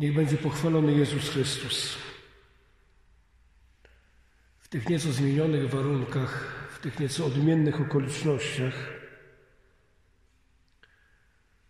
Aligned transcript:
Niech 0.00 0.14
będzie 0.14 0.36
pochwalony 0.36 0.92
Jezus 0.92 1.30
Chrystus. 1.30 1.96
W 4.58 4.68
tych 4.68 4.88
nieco 4.88 5.12
zmienionych 5.12 5.70
warunkach, 5.70 6.44
w 6.70 6.78
tych 6.78 7.00
nieco 7.00 7.26
odmiennych 7.26 7.80
okolicznościach 7.80 8.74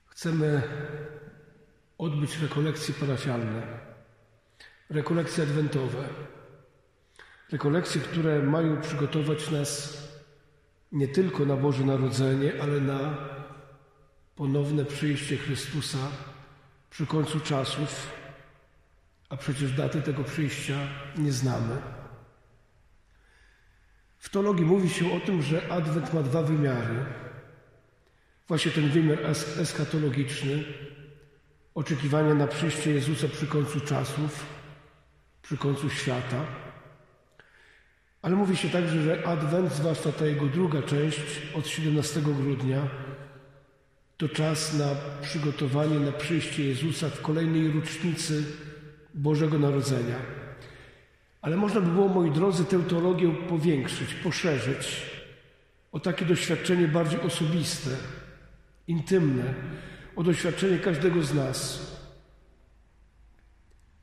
chcemy 0.06 0.62
odbyć 1.98 2.38
rekolekcje 2.38 2.94
parafialne, 2.94 3.62
rekolekcje 4.90 5.44
adwentowe, 5.44 6.08
rekolekcje, 7.52 8.00
które 8.00 8.42
mają 8.42 8.80
przygotować 8.80 9.50
nas 9.50 9.98
nie 10.92 11.08
tylko 11.08 11.46
na 11.46 11.56
Boże 11.56 11.84
Narodzenie, 11.84 12.62
ale 12.62 12.80
na 12.80 13.28
ponowne 14.36 14.84
przyjście 14.84 15.36
Chrystusa 15.36 16.10
przy 16.90 17.06
końcu 17.06 17.40
czasów, 17.40 18.19
a 19.30 19.36
przecież 19.36 19.72
daty 19.72 20.02
tego 20.02 20.24
przyjścia 20.24 20.78
nie 21.16 21.32
znamy. 21.32 21.76
W 24.18 24.28
teologii 24.28 24.66
mówi 24.66 24.90
się 24.90 25.12
o 25.12 25.20
tym, 25.20 25.42
że 25.42 25.72
Adwent 25.72 26.14
ma 26.14 26.22
dwa 26.22 26.42
wymiary. 26.42 27.04
Właśnie 28.48 28.72
ten 28.72 28.88
wymiar 28.88 29.18
eschatologiczny, 29.58 30.64
oczekiwania 31.74 32.34
na 32.34 32.46
przyjście 32.46 32.90
Jezusa 32.90 33.28
przy 33.28 33.46
końcu 33.46 33.80
czasów, 33.80 34.46
przy 35.42 35.56
końcu 35.56 35.90
świata. 35.90 36.46
Ale 38.22 38.36
mówi 38.36 38.56
się 38.56 38.68
także, 38.68 39.02
że 39.02 39.26
Adwent, 39.26 39.72
zwłaszcza 39.72 40.12
ta 40.12 40.26
jego 40.26 40.46
druga 40.46 40.82
część 40.82 41.20
od 41.54 41.66
17 41.66 42.20
grudnia, 42.20 42.88
to 44.16 44.28
czas 44.28 44.74
na 44.74 44.86
przygotowanie 45.22 46.00
na 46.00 46.12
przyjście 46.12 46.64
Jezusa 46.64 47.08
w 47.08 47.22
kolejnej 47.22 47.72
rocznicy 47.72 48.44
Bożego 49.14 49.58
Narodzenia. 49.58 50.16
Ale 51.42 51.56
można 51.56 51.80
by 51.80 51.90
było, 51.90 52.08
moi 52.08 52.30
drodzy, 52.30 52.64
tę 52.64 52.82
teologię 52.82 53.34
powiększyć, 53.48 54.14
poszerzyć 54.14 55.10
o 55.92 56.00
takie 56.00 56.24
doświadczenie 56.24 56.88
bardziej 56.88 57.20
osobiste, 57.20 57.90
intymne, 58.86 59.54
o 60.16 60.22
doświadczenie 60.22 60.78
każdego 60.78 61.22
z 61.22 61.34
nas. 61.34 61.90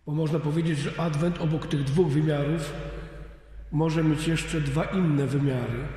Bo 0.05 0.11
można 0.11 0.39
powiedzieć, 0.39 0.79
że 0.79 0.99
Adwent 0.99 1.41
obok 1.41 1.67
tych 1.67 1.83
dwóch 1.83 2.07
wymiarów 2.07 2.73
może 3.71 4.03
mieć 4.03 4.27
jeszcze 4.27 4.61
dwa 4.61 4.83
inne 4.83 5.27
wymiary. 5.27 5.87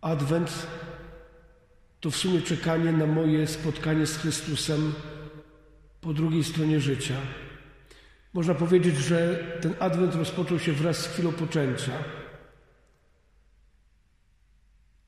Adwent 0.00 0.66
to 2.00 2.10
w 2.10 2.16
sumie 2.16 2.42
czekanie 2.42 2.92
na 2.92 3.06
moje 3.06 3.46
spotkanie 3.46 4.06
z 4.06 4.16
Chrystusem 4.16 4.92
po 6.00 6.12
drugiej 6.12 6.44
stronie 6.44 6.80
życia. 6.80 7.14
Można 8.34 8.54
powiedzieć, 8.54 8.96
że 8.96 9.44
ten 9.60 9.74
adwent 9.80 10.14
rozpoczął 10.14 10.58
się 10.58 10.72
wraz 10.72 10.96
z 10.96 11.06
chwilą 11.06 11.32
poczęcia. 11.32 11.92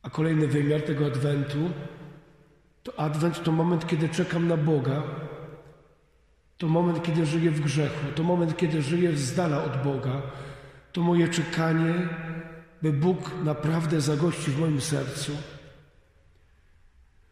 A 0.03 0.11
kolejny 0.11 0.47
wymiar 0.47 0.83
tego 0.83 1.07
adwentu 1.07 1.71
to 2.83 3.01
adwent 3.01 3.43
to 3.43 3.53
moment, 3.53 3.87
kiedy 3.87 4.09
czekam 4.09 4.49
na 4.49 4.57
Boga. 4.57 5.03
To 6.59 6.69
moment, 6.69 7.03
kiedy 7.03 7.27
żyję 7.27 7.51
w 7.51 7.61
grzechu. 7.61 8.07
To 8.15 8.23
moment, 8.23 8.57
kiedy 8.57 8.83
żyję 8.83 9.17
z 9.17 9.35
dala 9.35 9.65
od 9.65 9.83
Boga. 9.83 10.23
To 10.93 11.01
moje 11.01 11.29
czekanie, 11.29 12.09
by 12.83 12.93
Bóg 12.93 13.31
naprawdę 13.45 14.01
zagości 14.01 14.51
w 14.51 14.59
moim 14.59 14.81
sercu. 14.81 15.33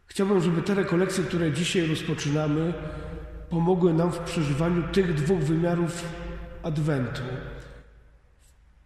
Chciałbym, 0.06 0.41
żeby 0.41 0.62
te 0.62 0.75
rekolekcje, 0.75 1.25
które 1.25 1.53
dzisiaj 1.53 1.87
rozpoczynamy, 1.87 2.72
pomogły 3.54 3.92
nam 3.94 4.12
w 4.12 4.19
przeżywaniu 4.19 4.82
tych 4.82 5.15
dwóch 5.15 5.41
wymiarów 5.41 6.04
Adwentu. 6.62 7.22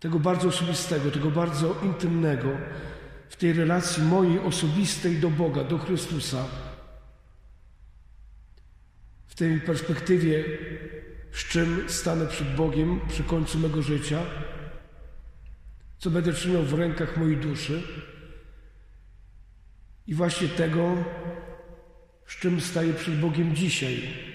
Tego 0.00 0.18
bardzo 0.18 0.48
osobistego, 0.48 1.10
tego 1.10 1.30
bardzo 1.30 1.80
intymnego, 1.82 2.48
w 3.28 3.36
tej 3.36 3.52
relacji 3.52 4.02
mojej 4.02 4.38
osobistej 4.38 5.16
do 5.16 5.30
Boga, 5.30 5.64
do 5.64 5.78
Chrystusa. 5.78 6.44
W 9.26 9.34
tej 9.34 9.60
perspektywie, 9.60 10.44
z 11.32 11.44
czym 11.44 11.84
stanę 11.86 12.26
przed 12.26 12.54
Bogiem 12.54 13.00
przy 13.08 13.24
końcu 13.24 13.58
mego 13.58 13.82
życia, 13.82 14.22
co 15.98 16.10
będę 16.10 16.32
trzymał 16.32 16.62
w 16.62 16.74
rękach 16.74 17.16
mojej 17.16 17.36
duszy. 17.36 17.82
I 20.06 20.14
właśnie 20.14 20.48
tego, 20.48 20.96
z 22.26 22.36
czym 22.36 22.60
staję 22.60 22.94
przed 22.94 23.20
Bogiem 23.20 23.56
dzisiaj. 23.56 24.27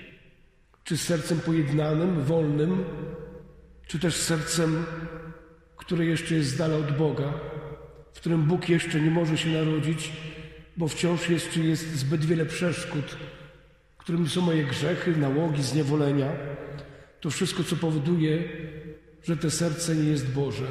Czy 0.83 0.97
sercem 0.97 1.39
pojednanym, 1.39 2.23
wolnym, 2.23 2.83
czy 3.87 3.99
też 3.99 4.15
sercem, 4.15 4.85
które 5.77 6.05
jeszcze 6.05 6.35
jest 6.35 6.49
z 6.49 6.57
dala 6.57 6.75
od 6.75 6.97
Boga, 6.97 7.33
w 8.13 8.19
którym 8.19 8.43
Bóg 8.43 8.69
jeszcze 8.69 9.01
nie 9.01 9.11
może 9.11 9.37
się 9.37 9.49
narodzić, 9.49 10.11
bo 10.77 10.87
wciąż 10.87 11.29
jeszcze 11.29 11.59
jest 11.59 11.95
zbyt 11.95 12.25
wiele 12.25 12.45
przeszkód, 12.45 13.17
którymi 13.97 14.29
są 14.29 14.41
moje 14.41 14.63
grzechy, 14.63 15.17
nałogi, 15.17 15.63
zniewolenia. 15.63 16.31
To 17.21 17.29
wszystko, 17.29 17.63
co 17.63 17.75
powoduje, 17.75 18.43
że 19.23 19.37
to 19.37 19.51
serce 19.51 19.95
nie 19.95 20.09
jest 20.09 20.31
Boże. 20.31 20.67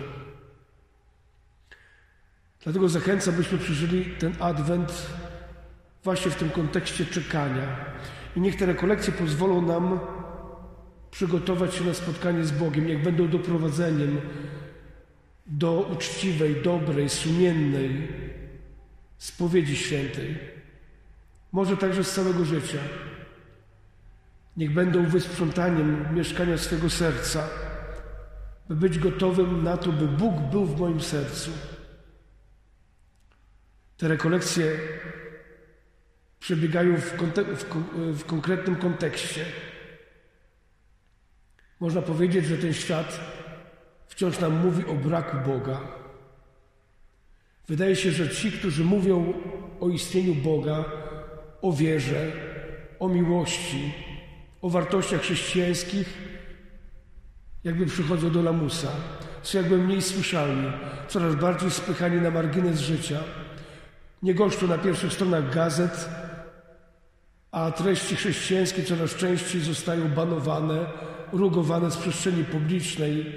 Dlatego 2.65 2.89
zachęcam, 2.89 3.35
byśmy 3.35 3.59
przeżyli 3.59 4.05
ten 4.05 4.35
adwent 4.41 5.07
właśnie 6.05 6.31
w 6.31 6.35
tym 6.37 6.51
kontekście 6.51 7.07
czekania. 7.07 7.77
I 8.37 8.41
niech 8.41 8.57
te 8.57 8.67
rekolekcje 8.67 9.13
pozwolą 9.13 9.63
nam 9.63 10.01
przygotować 11.11 11.75
się 11.75 11.85
na 11.85 11.95
spotkanie 11.95 12.45
z 12.45 12.53
Bogiem, 12.53 12.87
niech 12.87 13.03
będą 13.03 13.29
doprowadzeniem 13.29 14.21
do 15.47 15.81
uczciwej, 15.81 16.63
dobrej, 16.63 17.09
sumiennej 17.09 18.09
spowiedzi 19.19 19.77
świętej. 19.77 20.39
Może 21.53 21.77
także 21.77 22.05
z 22.05 22.15
całego 22.15 22.45
życia. 22.45 22.79
Niech 24.57 24.73
będą 24.73 25.07
wysprzątaniem 25.07 26.15
mieszkania 26.15 26.59
swego 26.59 26.91
serca, 26.91 27.49
by 28.69 28.77
być 28.77 28.99
gotowym 28.99 29.63
na 29.63 29.77
to, 29.77 29.93
by 29.93 30.09
Bóg 30.09 30.35
był 30.51 30.67
w 30.67 30.81
moim 30.81 31.01
sercu. 31.01 31.51
Te 33.97 34.09
rekolekcje 34.09 34.77
przebiegają 36.43 36.97
w, 36.97 37.13
w, 37.55 37.65
w 38.19 38.25
konkretnym 38.25 38.77
kontekście. 38.77 39.45
Można 41.81 42.03
powiedzieć, 42.03 42.47
że 42.47 42.59
ten 42.59 42.73
świat 42.73 43.21
wciąż 44.07 44.41
nam 44.41 44.53
mówi 44.53 44.87
o 44.87 44.95
braku 44.95 45.37
Boga. 45.51 45.81
Wydaje 47.69 47.97
się, 47.97 48.11
że 48.11 48.29
ci, 48.29 48.53
którzy 48.53 48.85
mówią 48.85 49.35
o 49.81 49.89
istnieniu 49.89 50.35
Boga, 50.35 50.85
o 51.63 51.73
wierze, 51.73 52.33
o 52.99 53.09
miłości, 53.09 53.93
o 54.63 54.71
wartościach 54.71 55.21
chrześcijańskich, 55.21 56.19
jakby 57.65 57.87
przychodzą 57.87 58.31
do 58.31 58.43
lamusa, 58.43 58.89
są 59.43 59.59
jakby 59.59 59.79
mniej 59.79 60.03
słyszalni, 60.03 60.73
coraz 61.09 61.35
bardziej 61.35 61.71
spychani 61.71 62.21
na 62.21 62.31
margines 62.31 62.81
życia, 62.81 63.21
nie 64.23 64.35
goszczą 64.35 64.67
na 64.67 64.79
pierwszych 64.79 65.13
stronach 65.13 65.55
gazet, 65.55 66.09
a 67.53 67.71
treści 67.71 68.17
chrześcijańskie 68.17 68.83
coraz 68.83 69.15
częściej 69.15 69.61
zostają 69.61 70.09
banowane, 70.09 70.87
rugowane 71.33 71.91
z 71.91 71.97
przestrzeni 71.97 72.45
publicznej, 72.45 73.33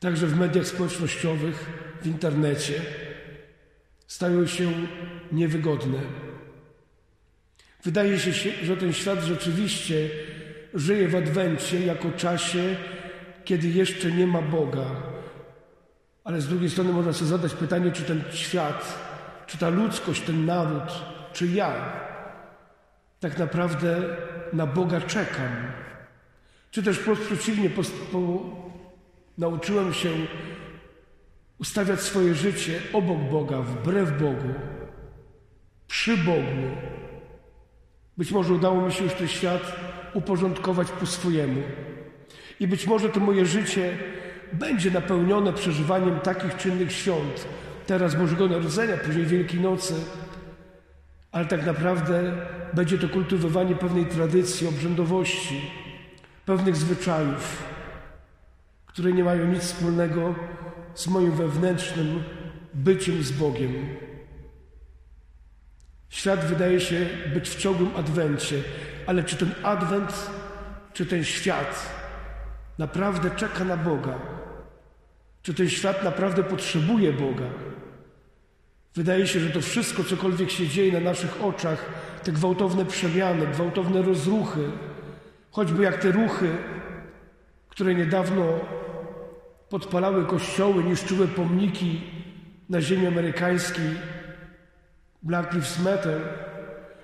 także 0.00 0.26
w 0.26 0.38
mediach 0.38 0.66
społecznościowych, 0.66 1.70
w 2.02 2.06
internecie. 2.06 2.74
Stają 4.06 4.46
się 4.46 4.72
niewygodne. 5.32 5.98
Wydaje 7.84 8.18
się, 8.18 8.50
że 8.62 8.76
ten 8.76 8.92
świat 8.92 9.22
rzeczywiście 9.22 10.08
żyje 10.74 11.08
w 11.08 11.14
Adwencie 11.14 11.86
jako 11.86 12.10
czasie, 12.10 12.76
kiedy 13.44 13.68
jeszcze 13.68 14.12
nie 14.12 14.26
ma 14.26 14.42
Boga. 14.42 14.86
Ale 16.24 16.40
z 16.40 16.48
drugiej 16.48 16.70
strony 16.70 16.92
można 16.92 17.12
sobie 17.12 17.30
zadać 17.30 17.54
pytanie, 17.54 17.92
czy 17.92 18.02
ten 18.02 18.22
świat, 18.32 18.98
czy 19.46 19.58
ta 19.58 19.68
ludzkość, 19.68 20.22
ten 20.22 20.44
naród, 20.44 21.02
czy 21.32 21.46
ja 21.46 22.05
naprawdę 23.38 24.16
na 24.52 24.66
Boga 24.66 25.00
czekam. 25.00 25.72
Czy 26.70 26.82
też 26.82 26.98
wprost 26.98 27.22
przeciwnie, 27.22 27.70
po, 27.70 27.82
po, 28.12 28.42
nauczyłem 29.38 29.94
się 29.94 30.10
ustawiać 31.58 32.00
swoje 32.00 32.34
życie 32.34 32.80
obok 32.92 33.18
Boga, 33.18 33.62
wbrew 33.62 34.20
Bogu, 34.20 34.54
przy 35.88 36.16
Bogu. 36.16 36.76
Być 38.16 38.32
może 38.32 38.54
udało 38.54 38.86
mi 38.86 38.92
się 38.92 39.04
już 39.04 39.14
ten 39.14 39.28
świat 39.28 39.76
uporządkować 40.14 40.90
po 40.90 41.06
swojemu. 41.06 41.62
I 42.60 42.68
być 42.68 42.86
może 42.86 43.08
to 43.08 43.20
moje 43.20 43.46
życie 43.46 43.98
będzie 44.52 44.90
napełnione 44.90 45.52
przeżywaniem 45.52 46.20
takich 46.20 46.56
czynnych 46.56 46.92
świąt. 46.92 47.48
Teraz 47.86 48.14
Bożego 48.14 48.48
Narodzenia, 48.48 48.96
później 48.96 49.26
Wielkiej 49.26 49.60
Nocy, 49.60 49.94
ale 51.36 51.46
tak 51.46 51.66
naprawdę 51.66 52.32
będzie 52.74 52.98
to 52.98 53.08
kultywowanie 53.08 53.74
pewnej 53.74 54.06
tradycji, 54.06 54.66
obrzędowości, 54.68 55.70
pewnych 56.46 56.76
zwyczajów, 56.76 57.62
które 58.86 59.12
nie 59.12 59.24
mają 59.24 59.46
nic 59.46 59.62
wspólnego 59.62 60.34
z 60.94 61.06
moim 61.06 61.32
wewnętrznym 61.32 62.22
byciem 62.74 63.22
z 63.22 63.32
Bogiem. 63.32 63.72
Świat 66.08 66.44
wydaje 66.44 66.80
się 66.80 67.06
być 67.34 67.48
w 67.50 67.56
ciągłym 67.56 67.90
adwencie, 67.96 68.62
ale 69.06 69.24
czy 69.24 69.36
ten 69.36 69.50
adwent, 69.62 70.30
czy 70.92 71.06
ten 71.06 71.24
świat 71.24 71.86
naprawdę 72.78 73.30
czeka 73.30 73.64
na 73.64 73.76
Boga? 73.76 74.18
Czy 75.42 75.54
ten 75.54 75.68
świat 75.68 76.04
naprawdę 76.04 76.42
potrzebuje 76.42 77.12
Boga? 77.12 77.46
Wydaje 78.96 79.26
się, 79.26 79.40
że 79.40 79.50
to 79.50 79.60
wszystko, 79.60 80.04
cokolwiek 80.04 80.50
się 80.50 80.68
dzieje 80.68 80.92
na 80.92 81.00
naszych 81.00 81.44
oczach, 81.44 81.84
te 82.22 82.32
gwałtowne 82.32 82.84
przemiany, 82.84 83.46
gwałtowne 83.46 84.02
rozruchy, 84.02 84.60
choćby 85.50 85.82
jak 85.82 85.96
te 85.96 86.12
ruchy, 86.12 86.48
które 87.68 87.94
niedawno 87.94 88.46
podpalały 89.68 90.26
kościoły, 90.26 90.84
niszczyły 90.84 91.28
pomniki 91.28 92.00
na 92.68 92.80
ziemi 92.80 93.06
amerykańskiej, 93.06 93.90
Black 95.22 95.52
Lives 95.52 95.78
Matter, 95.78 96.20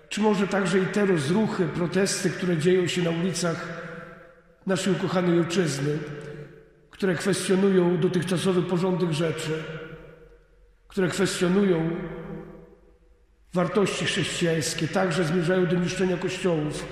czy 0.08 0.20
może 0.20 0.48
także 0.48 0.78
i 0.78 0.86
te 0.86 1.06
rozruchy, 1.06 1.64
protesty, 1.64 2.30
które 2.30 2.56
dzieją 2.56 2.86
się 2.86 3.02
na 3.02 3.10
ulicach 3.10 3.82
naszej 4.66 4.92
ukochanej 4.92 5.38
ojczyzny, 5.38 5.98
które 6.90 7.14
kwestionują 7.14 8.00
dotychczasowy 8.00 8.62
porządek 8.62 9.12
rzeczy, 9.12 9.62
które 10.92 11.08
kwestionują 11.08 11.90
wartości 13.54 14.04
chrześcijańskie, 14.04 14.88
także 14.88 15.24
zmierzają 15.24 15.66
do 15.66 15.76
niszczenia 15.76 16.16
kościołów, 16.16 16.86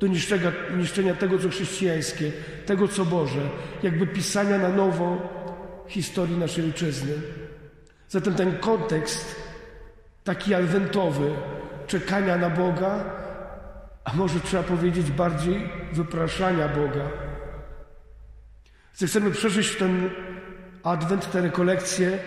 do 0.00 0.06
niszczenia, 0.06 0.52
niszczenia 0.76 1.14
tego, 1.14 1.38
co 1.38 1.48
chrześcijańskie, 1.48 2.32
tego, 2.66 2.88
co 2.88 3.04
Boże, 3.04 3.40
jakby 3.82 4.06
pisania 4.06 4.58
na 4.58 4.68
nowo 4.68 5.28
historii 5.88 6.38
naszej 6.38 6.64
ojczyzny. 6.64 7.12
Zatem 8.08 8.34
ten 8.34 8.58
kontekst 8.58 9.36
taki 10.24 10.54
adwentowy, 10.54 11.30
czekania 11.86 12.38
na 12.38 12.50
Boga, 12.50 13.04
a 14.04 14.12
może 14.12 14.40
trzeba 14.40 14.62
powiedzieć 14.62 15.10
bardziej 15.10 15.68
wypraszania 15.92 16.68
Boga. 16.68 17.08
Chcemy 18.94 19.30
przeżyć 19.30 19.76
ten 19.76 20.10
adwent, 20.82 21.30
tę 21.32 21.40
rekolekcję 21.40 22.18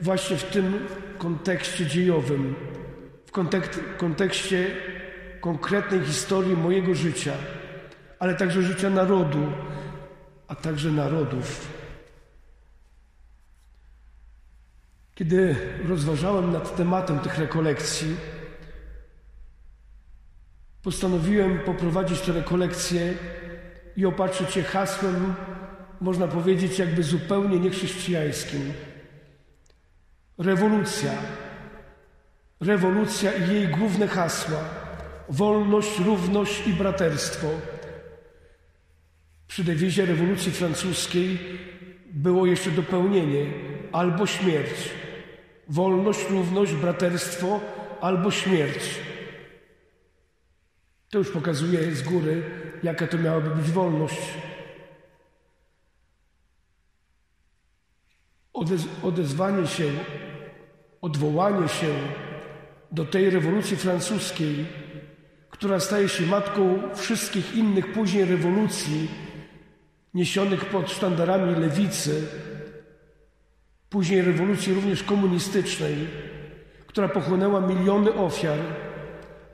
właśnie 0.00 0.36
w 0.36 0.44
tym 0.44 0.86
kontekście 1.18 1.86
dziejowym, 1.86 2.54
w 3.26 3.30
kontekście 3.98 4.66
konkretnej 5.40 6.00
historii 6.00 6.56
mojego 6.56 6.94
życia, 6.94 7.32
ale 8.18 8.34
także 8.34 8.62
życia 8.62 8.90
narodu, 8.90 9.52
a 10.48 10.54
także 10.54 10.90
narodów. 10.90 11.68
Kiedy 15.14 15.56
rozważałem 15.88 16.52
nad 16.52 16.76
tematem 16.76 17.18
tych 17.18 17.38
rekolekcji, 17.38 18.16
postanowiłem 20.82 21.58
poprowadzić 21.58 22.20
te 22.20 22.32
rekolekcje 22.32 23.14
i 23.96 24.06
opatrzyć 24.06 24.56
je 24.56 24.62
hasłem, 24.62 25.34
można 26.00 26.28
powiedzieć, 26.28 26.78
jakby 26.78 27.02
zupełnie 27.02 27.58
niechrześcijańskim. 27.60 28.72
Rewolucja. 30.38 31.12
Rewolucja 32.60 33.32
i 33.32 33.54
jej 33.54 33.68
główne 33.68 34.08
hasła: 34.08 34.60
wolność, 35.28 35.98
równość 35.98 36.66
i 36.66 36.72
braterstwo. 36.72 37.46
Przy 39.48 39.64
dewizie 39.64 40.06
rewolucji 40.06 40.52
francuskiej 40.52 41.38
było 42.06 42.46
jeszcze 42.46 42.70
dopełnienie 42.70 43.52
albo 43.92 44.26
śmierć. 44.26 44.90
Wolność, 45.68 46.30
równość, 46.30 46.72
braterstwo 46.72 47.60
albo 48.00 48.30
śmierć. 48.30 49.00
To 51.10 51.18
już 51.18 51.30
pokazuje 51.30 51.94
z 51.94 52.02
góry, 52.02 52.42
jaka 52.82 53.06
to 53.06 53.18
miałaby 53.18 53.50
być 53.50 53.70
wolność. 53.70 54.22
Odez 58.52 58.82
odezwanie 59.02 59.66
się, 59.66 59.90
odwołanie 61.00 61.68
się 61.68 61.94
do 62.92 63.04
tej 63.04 63.30
rewolucji 63.30 63.76
francuskiej, 63.76 64.66
która 65.50 65.80
staje 65.80 66.08
się 66.08 66.26
matką 66.26 66.78
wszystkich 66.94 67.54
innych 67.54 67.92
później 67.92 68.24
rewolucji 68.24 69.08
niesionych 70.14 70.64
pod 70.64 70.90
sztandarami 70.90 71.54
lewicy, 71.54 72.26
później 73.90 74.22
rewolucji 74.22 74.74
również 74.74 75.02
komunistycznej, 75.02 75.96
która 76.86 77.08
pochłonęła 77.08 77.60
miliony 77.60 78.14
ofiar, 78.14 78.58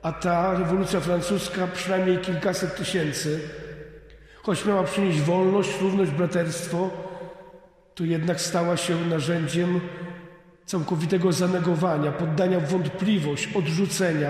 a 0.01 0.11
ta 0.11 0.53
rewolucja 0.59 0.99
francuska 0.99 1.67
przynajmniej 1.67 2.17
kilkaset 2.17 2.75
tysięcy, 2.75 3.39
choć 4.43 4.65
miała 4.65 4.83
przynieść 4.83 5.21
wolność, 5.21 5.81
równość, 5.81 6.11
braterstwo, 6.11 6.89
to 7.95 8.03
jednak 8.03 8.41
stała 8.41 8.77
się 8.77 9.05
narzędziem 9.05 9.81
całkowitego 10.65 11.31
zanegowania, 11.31 12.11
poddania 12.11 12.59
wątpliwość, 12.59 13.49
odrzucenia 13.55 14.29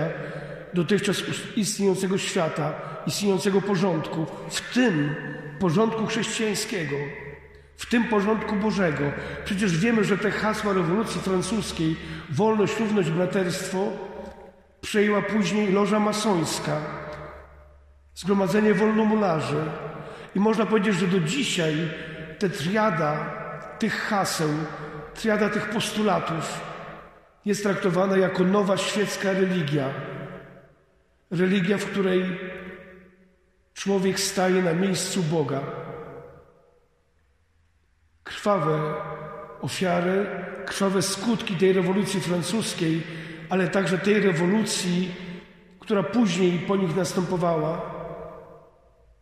dotychczas 0.74 1.22
istniejącego 1.56 2.18
świata, 2.18 2.74
istniejącego 3.06 3.60
porządku, 3.60 4.26
w 4.50 4.74
tym 4.74 5.14
porządku 5.58 6.06
chrześcijańskiego 6.06 6.96
w 7.76 7.86
tym 7.86 8.04
porządku 8.04 8.56
Bożego. 8.56 9.04
Przecież 9.44 9.78
wiemy, 9.78 10.04
że 10.04 10.18
te 10.18 10.30
hasła 10.30 10.72
rewolucji 10.72 11.20
francuskiej, 11.20 11.96
wolność, 12.30 12.80
równość, 12.80 13.10
braterstwo, 13.10 13.88
przejęła 14.80 15.22
później 15.22 15.72
loża 15.72 16.00
masońska, 16.00 16.80
zgromadzenie 18.14 18.74
wolnomularzy. 18.74 19.64
I 20.34 20.40
można 20.40 20.66
powiedzieć, 20.66 20.94
że 20.94 21.06
do 21.06 21.20
dzisiaj 21.20 21.74
te 22.38 22.50
triada 22.50 23.32
tych 23.78 23.94
haseł, 23.94 24.50
triada 25.16 25.48
tych 25.48 25.70
postulatów 25.70 26.60
jest 27.44 27.62
traktowana 27.62 28.16
jako 28.16 28.44
nowa 28.44 28.76
świecka 28.76 29.32
religia. 29.32 29.90
Religia, 31.30 31.78
w 31.78 31.84
której 31.84 32.38
człowiek 33.74 34.20
staje 34.20 34.62
na 34.62 34.72
miejscu 34.72 35.22
Boga 35.22 35.60
krwawe 38.26 38.94
ofiary, 39.60 40.26
krwawe 40.66 41.02
skutki 41.02 41.56
tej 41.56 41.72
rewolucji 41.72 42.20
francuskiej, 42.20 43.02
ale 43.48 43.68
także 43.68 43.98
tej 43.98 44.20
rewolucji, 44.20 45.14
która 45.80 46.02
później 46.02 46.58
po 46.58 46.76
nich 46.76 46.96
następowała, 46.96 47.96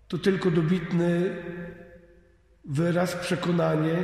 to 0.08 0.18
tylko 0.18 0.50
dobitny 0.50 1.36
wyraz, 2.64 3.16
przekonanie, 3.16 3.96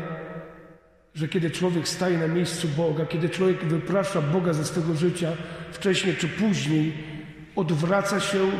że 1.15 1.29
kiedy 1.29 1.51
człowiek 1.51 1.89
staje 1.89 2.19
na 2.19 2.29
miejscu 2.29 2.69
Boga, 2.69 3.07
kiedy 3.07 3.29
człowiek 3.29 3.65
wyprasza 3.65 4.23
Boga 4.23 4.53
ze 4.53 4.65
swego 4.65 4.95
życia, 4.95 5.33
wcześniej 5.73 6.17
czy 6.17 6.29
później 6.29 6.93
odwraca 7.57 8.21
się 8.21 8.51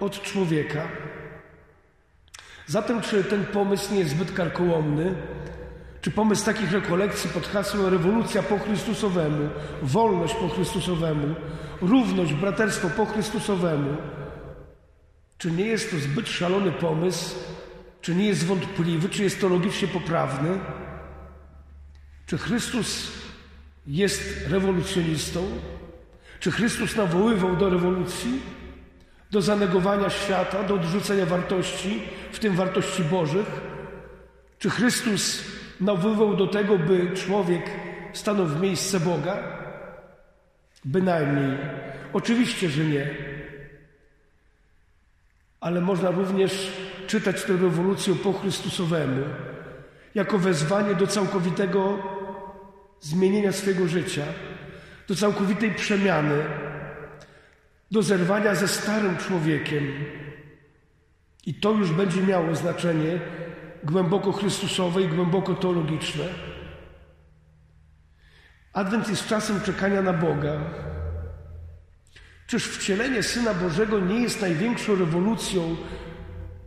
od 0.00 0.22
człowieka. 0.22 0.88
Zatem, 2.66 3.00
czy 3.00 3.24
ten 3.24 3.44
pomysł 3.44 3.92
nie 3.92 3.98
jest 3.98 4.10
zbyt 4.10 4.32
karkołomny, 4.32 5.14
czy 6.00 6.10
pomysł 6.10 6.44
takich 6.44 6.72
rekolekcji 6.72 7.30
pod 7.30 7.46
hasłem 7.46 7.86
rewolucja 7.86 8.42
po 8.42 8.58
Chrystusowemu, 8.58 9.48
wolność 9.82 10.34
po 10.34 10.48
Chrystusowemu, 10.48 11.34
równość, 11.80 12.32
braterstwo 12.32 12.90
po 12.90 13.06
Chrystusowemu, 13.06 13.96
czy 15.38 15.50
nie 15.50 15.66
jest 15.66 15.90
to 15.90 15.96
zbyt 15.98 16.28
szalony 16.28 16.72
pomysł, 16.72 17.34
czy 18.00 18.14
nie 18.14 18.26
jest 18.26 18.46
wątpliwy, 18.46 19.08
czy 19.08 19.22
jest 19.22 19.40
to 19.40 19.48
logicznie 19.48 19.88
poprawny? 19.88 20.58
Czy 22.26 22.38
Chrystus 22.38 23.12
jest 23.86 24.48
rewolucjonistą? 24.48 25.46
Czy 26.40 26.50
Chrystus 26.50 26.96
nawoływał 26.96 27.56
do 27.56 27.70
rewolucji, 27.70 28.42
do 29.30 29.42
zanegowania 29.42 30.10
świata, 30.10 30.62
do 30.62 30.74
odrzucenia 30.74 31.26
wartości, 31.26 32.02
w 32.32 32.38
tym 32.38 32.56
wartości 32.56 33.04
Bożych? 33.04 33.46
Czy 34.58 34.70
Chrystus 34.70 35.44
nawoływał 35.80 36.36
do 36.36 36.46
tego, 36.46 36.78
by 36.78 37.10
człowiek 37.16 37.70
stanął 38.12 38.46
w 38.46 38.60
miejsce 38.60 39.00
Boga? 39.00 39.38
Bynajmniej. 40.84 41.58
Oczywiście, 42.12 42.68
że 42.68 42.84
nie. 42.84 43.10
Ale 45.60 45.80
można 45.80 46.10
również 46.10 46.72
czytać 47.06 47.42
tę 47.44 47.52
rewolucję 47.52 48.14
po 48.14 48.32
Chrystusowemu 48.32 49.22
jako 50.14 50.38
wezwanie 50.38 50.94
do 50.94 51.06
całkowitego 51.06 51.98
zmienienia 53.00 53.52
swojego 53.52 53.88
życia, 53.88 54.24
do 55.08 55.14
całkowitej 55.14 55.74
przemiany, 55.74 56.44
do 57.90 58.02
zerwania 58.02 58.54
ze 58.54 58.68
starym 58.68 59.16
człowiekiem 59.16 59.92
I 61.46 61.54
to 61.54 61.72
już 61.72 61.92
będzie 61.92 62.22
miało 62.22 62.54
znaczenie 62.54 63.20
głęboko 63.84 64.32
chrystusowe 64.32 65.02
i 65.02 65.08
głęboko 65.08 65.54
teologiczne. 65.54 66.24
Adwent 68.72 69.08
jest 69.08 69.26
czasem 69.26 69.60
czekania 69.60 70.02
na 70.02 70.12
Boga. 70.12 70.60
Czyż 72.46 72.64
wcielenie 72.64 73.22
Syna 73.22 73.54
Bożego 73.54 74.00
nie 74.00 74.20
jest 74.20 74.40
największą 74.40 74.94
rewolucją, 74.94 75.76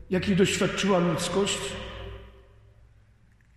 jakiej 0.09 0.35
doświadczyła 0.35 0.99
ludzkość? 0.99 1.59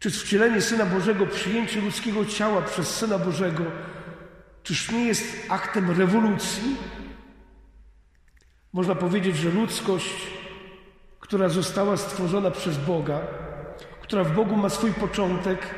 Czyż 0.03 0.23
wcielenie 0.23 0.61
Syna 0.61 0.87
Bożego, 0.87 1.27
przyjęcie 1.27 1.81
ludzkiego 1.81 2.25
ciała 2.25 2.63
przez 2.63 2.89
Syna 2.89 3.19
Bożego, 3.19 3.65
czyż 4.63 4.91
nie 4.91 5.05
jest 5.05 5.47
aktem 5.49 5.91
rewolucji? 5.91 6.77
Można 8.73 8.95
powiedzieć, 8.95 9.37
że 9.37 9.51
ludzkość, 9.51 10.15
która 11.21 11.49
została 11.49 11.97
stworzona 11.97 12.51
przez 12.51 12.79
Boga, 12.79 13.21
która 14.01 14.25
w 14.25 14.35
Bogu 14.35 14.57
ma 14.57 14.69
swój 14.69 14.93
początek, 14.93 15.75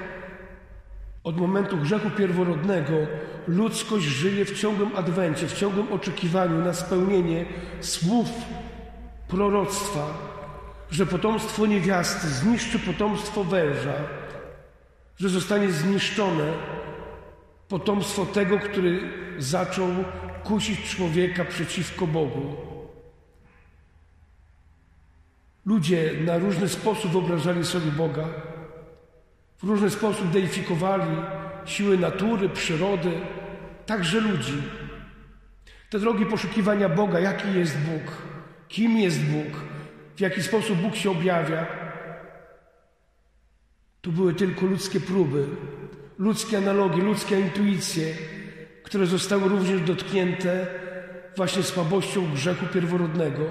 od 1.24 1.36
momentu 1.36 1.76
grzechu 1.76 2.10
pierworodnego 2.10 2.92
ludzkość 3.46 4.04
żyje 4.04 4.44
w 4.44 4.60
ciągłym 4.60 4.96
adwencie, 4.96 5.46
w 5.46 5.58
ciągłym 5.58 5.92
oczekiwaniu 5.92 6.58
na 6.58 6.74
spełnienie 6.74 7.44
słów 7.80 8.28
proroctwa, 9.28 10.33
że 10.90 11.06
potomstwo 11.06 11.66
niewiasty 11.66 12.28
zniszczy 12.28 12.78
potomstwo 12.78 13.44
węża, 13.44 13.94
że 15.16 15.28
zostanie 15.28 15.72
zniszczone 15.72 16.52
potomstwo 17.68 18.26
tego, 18.26 18.58
który 18.58 19.00
zaczął 19.38 19.88
kusić 20.44 20.96
człowieka 20.96 21.44
przeciwko 21.44 22.06
Bogu. 22.06 22.56
Ludzie 25.66 26.12
na 26.24 26.38
różny 26.38 26.68
sposób 26.68 27.12
wyobrażali 27.12 27.64
sobie 27.64 27.90
Boga, 27.90 28.24
w 29.58 29.64
różny 29.64 29.90
sposób 29.90 30.30
deifikowali 30.30 31.16
siły 31.64 31.98
natury, 31.98 32.48
przyrody, 32.48 33.12
także 33.86 34.20
ludzi. 34.20 34.62
Te 35.90 35.98
drogi 35.98 36.26
poszukiwania 36.26 36.88
Boga, 36.88 37.20
jaki 37.20 37.54
jest 37.54 37.78
Bóg, 37.78 38.16
kim 38.68 38.98
jest 38.98 39.20
Bóg, 39.24 39.73
w 40.16 40.20
jaki 40.20 40.42
sposób 40.42 40.78
Bóg 40.78 40.96
się 40.96 41.10
objawia, 41.10 41.66
to 44.00 44.10
były 44.10 44.34
tylko 44.34 44.66
ludzkie 44.66 45.00
próby, 45.00 45.46
ludzkie 46.18 46.58
analogie, 46.58 47.02
ludzkie 47.02 47.40
intuicje, 47.40 48.14
które 48.82 49.06
zostały 49.06 49.48
również 49.48 49.80
dotknięte 49.80 50.66
właśnie 51.36 51.62
słabością 51.62 52.32
grzechu 52.32 52.66
pierworodnego. 52.66 53.44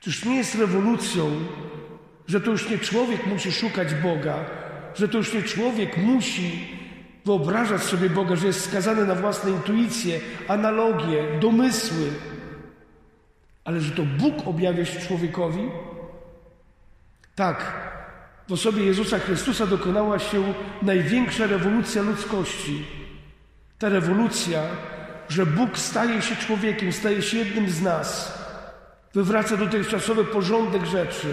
Czyż 0.00 0.24
nie 0.24 0.36
jest 0.36 0.54
rewolucją, 0.54 1.30
że 2.26 2.40
to 2.40 2.50
już 2.50 2.70
nie 2.70 2.78
człowiek 2.78 3.26
musi 3.26 3.52
szukać 3.52 3.94
Boga, 3.94 4.44
że 4.94 5.08
to 5.08 5.18
już 5.18 5.34
nie 5.34 5.42
człowiek 5.42 5.96
musi 5.96 6.68
wyobrażać 7.24 7.82
sobie 7.82 8.10
Boga, 8.10 8.36
że 8.36 8.46
jest 8.46 8.64
skazany 8.64 9.06
na 9.06 9.14
własne 9.14 9.50
intuicje, 9.50 10.20
analogie, 10.48 11.24
domysły, 11.40 12.10
ale 13.64 13.80
że 13.80 13.90
to 13.90 14.02
Bóg 14.02 14.34
objawia 14.46 14.84
się 14.84 15.00
człowiekowi? 15.00 15.70
Tak, 17.34 17.72
w 18.48 18.52
osobie 18.52 18.84
Jezusa 18.84 19.18
Chrystusa 19.18 19.66
dokonała 19.66 20.18
się 20.18 20.54
największa 20.82 21.46
rewolucja 21.46 22.02
ludzkości. 22.02 22.86
Ta 23.78 23.88
rewolucja, 23.88 24.62
że 25.28 25.46
Bóg 25.46 25.78
staje 25.78 26.22
się 26.22 26.36
człowiekiem, 26.36 26.92
staje 26.92 27.22
się 27.22 27.38
jednym 27.38 27.70
z 27.70 27.82
nas, 27.82 28.38
wywraca 29.14 29.56
dotychczasowy 29.56 30.24
porządek 30.24 30.84
rzeczy, 30.84 31.28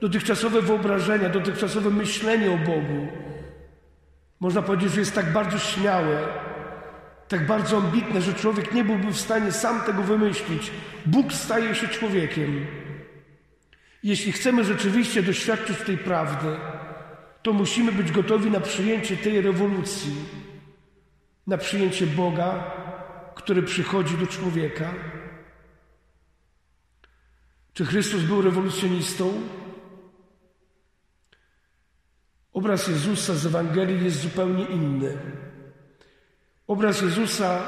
dotychczasowe 0.00 0.62
wyobrażenia, 0.62 1.28
dotychczasowe 1.28 1.90
myślenie 1.90 2.50
o 2.50 2.58
Bogu. 2.58 3.08
Można 4.40 4.62
powiedzieć, 4.62 4.92
że 4.92 5.00
jest 5.00 5.14
tak 5.14 5.32
bardzo 5.32 5.58
śmiałe, 5.58 6.18
tak 7.32 7.46
bardzo 7.46 7.76
ambitne, 7.76 8.22
że 8.22 8.34
człowiek 8.34 8.74
nie 8.74 8.84
byłby 8.84 9.10
w 9.12 9.20
stanie 9.20 9.52
sam 9.52 9.80
tego 9.80 10.02
wymyślić. 10.02 10.70
Bóg 11.06 11.32
staje 11.32 11.74
się 11.74 11.88
człowiekiem. 11.88 12.66
Jeśli 14.02 14.32
chcemy 14.32 14.64
rzeczywiście 14.64 15.22
doświadczyć 15.22 15.78
tej 15.78 15.98
prawdy, 15.98 16.56
to 17.42 17.52
musimy 17.52 17.92
być 17.92 18.12
gotowi 18.12 18.50
na 18.50 18.60
przyjęcie 18.60 19.16
tej 19.16 19.40
rewolucji, 19.40 20.14
na 21.46 21.58
przyjęcie 21.58 22.06
Boga, 22.06 22.70
który 23.34 23.62
przychodzi 23.62 24.16
do 24.16 24.26
człowieka. 24.26 24.94
Czy 27.74 27.84
Chrystus 27.84 28.22
był 28.22 28.42
rewolucjonistą? 28.42 29.40
Obraz 32.52 32.88
Jezusa 32.88 33.34
z 33.34 33.46
Ewangelii 33.46 34.04
jest 34.04 34.20
zupełnie 34.20 34.64
inny. 34.64 35.18
Obraz 36.66 37.02
Jezusa 37.02 37.60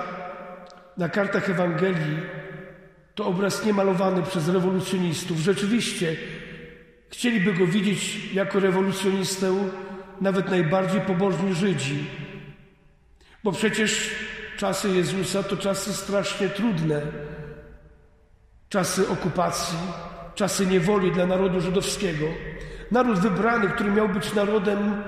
na 0.97 1.09
kartach 1.09 1.51
Ewangelii 1.51 2.19
to 3.15 3.27
obraz 3.27 3.65
niemalowany 3.65 4.23
przez 4.23 4.49
rewolucjonistów. 4.49 5.39
Rzeczywiście 5.39 6.17
chcieliby 7.11 7.53
go 7.53 7.67
widzieć 7.67 8.33
jako 8.35 8.61
rewolucjonistę 8.61 9.55
nawet 10.21 10.51
najbardziej 10.51 11.01
pobożni 11.01 11.55
Żydzi. 11.55 12.05
Bo 13.45 13.53
przecież 13.53 14.11
czasy 14.57 14.89
Jezusa 14.89 15.43
to 15.43 15.57
czasy 15.57 15.93
strasznie 15.93 16.49
trudne. 16.49 17.03
Czasy 18.69 19.09
okupacji, 19.09 19.79
czasy 20.35 20.67
niewoli 20.67 21.13
dla 21.13 21.27
narodu 21.27 21.61
żydowskiego. 21.61 22.27
Naród 22.91 23.19
wybrany, 23.19 23.69
który 23.69 23.91
miał 23.91 24.09
być 24.09 24.35
narodem, 24.35 25.03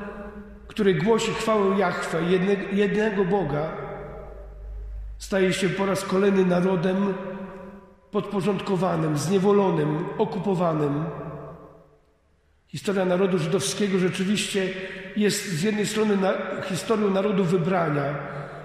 który 0.76 0.94
głosi 0.94 1.34
chwałę 1.34 1.78
Jahwe, 1.78 2.18
jednego 2.72 3.24
Boga, 3.24 3.72
staje 5.18 5.52
się 5.52 5.68
po 5.68 5.86
raz 5.86 6.04
kolejny 6.04 6.44
narodem 6.44 7.14
podporządkowanym, 8.10 9.18
zniewolonym, 9.18 10.04
okupowanym. 10.18 11.04
Historia 12.66 13.04
narodu 13.04 13.38
żydowskiego 13.38 13.98
rzeczywiście 13.98 14.68
jest 15.16 15.48
z 15.48 15.62
jednej 15.62 15.86
strony 15.86 16.16
na, 16.16 16.32
historią 16.62 17.10
narodu 17.10 17.44
wybrania, 17.44 18.14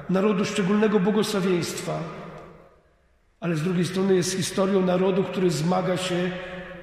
narodu 0.10 0.46
szczególnego 0.46 1.00
błogosławieństwa, 1.00 2.00
ale 3.40 3.56
z 3.56 3.64
drugiej 3.64 3.86
strony 3.86 4.16
jest 4.16 4.38
historią 4.38 4.82
narodu, 4.82 5.24
który 5.24 5.52
zmaga 5.52 5.98
się 5.98 6.32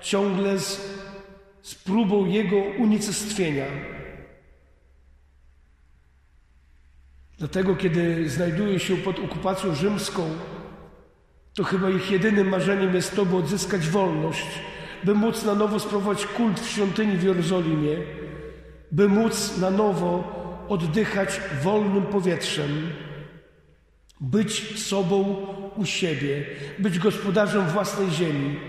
ciągle 0.01 0.59
z 0.59 0.99
z 1.63 1.75
próbą 1.75 2.27
jego 2.27 2.57
unicestwienia. 2.57 3.67
Dlatego, 7.39 7.77
kiedy 7.77 8.29
znajduje 8.29 8.79
się 8.79 8.97
pod 8.97 9.19
okupacją 9.19 9.75
rzymską, 9.75 10.31
to 11.55 11.65
chyba 11.65 11.91
ich 11.91 12.11
jedynym 12.11 12.49
marzeniem 12.49 12.95
jest 12.95 13.17
to, 13.17 13.27
by 13.27 13.37
odzyskać 13.37 13.89
wolność, 13.89 14.47
by 15.05 15.15
móc 15.15 15.45
na 15.45 15.55
nowo 15.55 15.81
sprowadzić 15.81 16.27
kult 16.27 16.61
w 16.61 16.69
świątyni 16.69 17.17
w 17.17 17.23
Jerozolimie, 17.23 17.97
by 18.93 19.09
móc 19.09 19.59
na 19.59 19.71
nowo 19.71 20.39
oddychać 20.69 21.41
wolnym 21.63 22.03
powietrzem, 22.03 22.91
być 24.21 24.81
sobą 24.87 25.47
u 25.77 25.85
siebie, 25.85 26.47
być 26.79 26.99
gospodarzem 26.99 27.67
własnej 27.67 28.11
ziemi. 28.11 28.61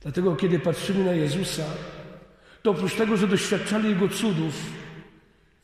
Dlatego, 0.00 0.36
kiedy 0.36 0.58
patrzyli 0.58 1.04
na 1.04 1.12
Jezusa, 1.12 1.64
to 2.62 2.70
oprócz 2.70 2.94
tego, 2.94 3.16
że 3.16 3.26
doświadczali 3.26 3.88
Jego 3.88 4.08
cudów, 4.08 4.54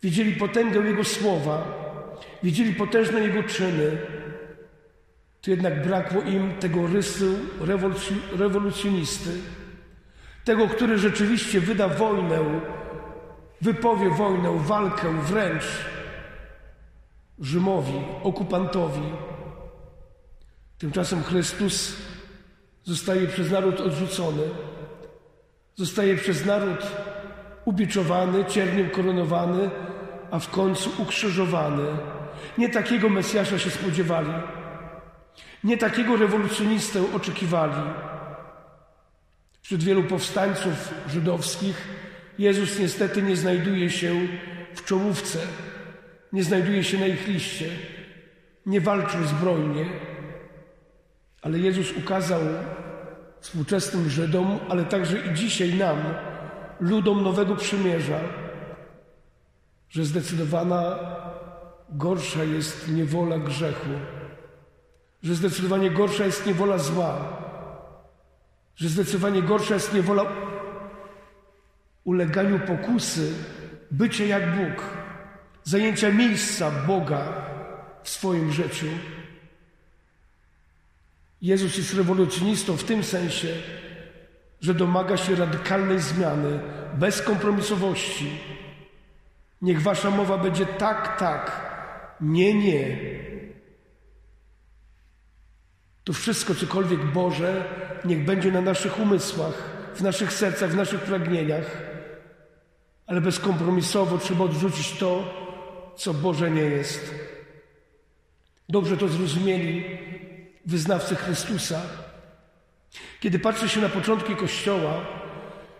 widzieli 0.03 0.33
potęgę 0.33 0.81
Jego 0.81 1.05
słowa, 1.05 1.65
widzieli 2.43 2.75
potężne 2.75 3.21
Jego 3.21 3.43
czyny, 3.43 3.99
to 5.41 5.51
jednak 5.51 5.87
brakło 5.87 6.23
im 6.23 6.55
tego 6.59 6.87
rysu 6.87 7.39
rewolucjonisty, 8.39 9.31
tego, 10.45 10.69
który 10.69 10.99
rzeczywiście 10.99 11.61
wyda 11.61 11.89
wojnę, 11.89 12.61
wypowie 13.61 14.11
wojnę, 14.11 14.59
walkę 14.59 15.23
wręcz 15.23 15.65
Rzymowi, 17.41 18.05
okupantowi. 18.23 19.03
Tymczasem 20.79 21.23
Chrystus 21.23 21.97
Zostaje 22.85 23.27
przez 23.27 23.51
naród 23.51 23.81
odrzucony. 23.81 24.43
Zostaje 25.75 26.17
przez 26.17 26.47
naród 26.47 26.87
ubiczowany, 27.65 28.45
cierniem 28.45 28.91
koronowany, 28.91 29.71
a 30.33 30.39
w 30.39 30.51
końcu 30.51 30.91
ukrzyżowany. 30.99 31.87
Nie 32.59 32.69
takiego 32.69 33.09
Mesjasza 33.09 33.59
się 33.59 33.71
spodziewali. 33.71 34.33
Nie 35.65 35.79
takiego 35.79 36.17
rewolucjonistę 36.17 37.01
oczekiwali. 37.15 37.83
Wśród 39.63 39.83
wielu 39.83 40.03
powstańców 40.03 40.95
żydowskich 41.09 41.89
Jezus 42.39 42.79
niestety 42.79 43.23
nie 43.23 43.37
znajduje 43.37 43.91
się 43.91 44.15
w 44.75 44.85
czołówce, 44.85 45.39
nie 46.33 46.45
znajduje 46.45 46.85
się 46.85 46.99
na 46.99 47.07
ich 47.07 47.29
liście, 47.29 47.67
nie 48.67 48.81
walczył 48.81 49.25
zbrojnie, 49.25 49.87
Ale 51.43 51.59
Jezus 51.59 51.93
ukazał 51.97 52.41
współczesnym 53.41 54.11
Żydom, 54.11 54.59
ale 54.69 54.85
także 54.85 55.19
i 55.19 55.35
dzisiaj 55.35 55.75
nam, 55.75 55.97
ludom 56.81 57.23
Nowego 57.23 57.57
Przymierza, 57.57 58.21
że 59.93 60.05
zdecydowana 60.05 60.99
gorsza 61.89 62.45
jest 62.45 62.89
niewola 62.89 63.39
grzechu, 63.39 63.91
że 65.23 65.35
zdecydowanie 65.35 65.91
gorsza 65.91 66.25
jest 66.25 66.47
niewola 66.47 66.79
zła, 66.79 67.39
że 68.77 68.89
zdecydowanie 68.89 69.43
gorsza 69.43 69.75
jest 69.75 69.95
niewola 69.95 70.25
uleganiu 72.05 72.59
pokusy, 72.61 73.33
bycie 73.91 74.27
jak 74.27 74.57
Bóg, 74.57 74.85
zajęcia 75.65 76.11
miejsca 76.11 76.71
Boga 76.71 77.29
w 78.03 78.09
swoim 78.09 78.53
życiu. 78.53 78.87
Jezus 81.43 81.77
jest 81.77 81.95
rewolucjonistą 81.95 82.77
w 82.77 82.85
tym 82.85 83.05
sensie, 83.05 83.49
że 84.61 84.75
domaga 84.75 85.17
się 85.17 85.35
radykalnej 85.35 86.01
zmiany, 86.01 86.61
bezkompromisowości. 86.95 88.39
Niech 89.63 89.83
wasza 89.83 90.11
mowa 90.11 90.39
będzie 90.39 90.67
tak, 90.67 91.19
tak, 91.19 91.73
nie, 92.21 92.55
nie. 92.55 92.97
To 96.05 96.13
wszystko, 96.13 96.55
cokolwiek 96.55 97.05
Boże, 97.05 97.65
niech 98.05 98.25
będzie 98.25 98.53
na 98.53 98.61
naszych 98.61 99.01
umysłach, 99.01 99.55
w 99.95 100.01
naszych 100.01 100.33
sercach, 100.33 100.71
w 100.71 100.77
naszych 100.77 101.01
pragnieniach, 101.01 101.83
ale 103.07 103.21
bezkompromisowo 103.21 104.19
trzeba 104.19 104.45
odrzucić 104.45 104.99
to, 104.99 105.25
co 105.97 106.15
Boże 106.15 106.51
nie 106.51 106.63
jest. 106.63 107.15
Dobrze 108.69 108.97
to 108.97 109.09
zrozumieli 109.09 109.85
wyznawcy 110.67 111.17
Chrystusa. 111.17 111.81
Kiedy 113.21 113.39
patrzy 113.39 113.69
się 113.69 113.81
na 113.81 113.89
początki 113.89 114.37
Kościoła, 114.37 115.01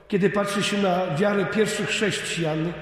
kiedy 0.09 0.31
patrzy 0.31 0.63
się 0.63 0.79
na 0.79 1.17
wiarę 1.17 1.47
pierwszych 1.47 1.89
chrześcijan, 1.89 2.73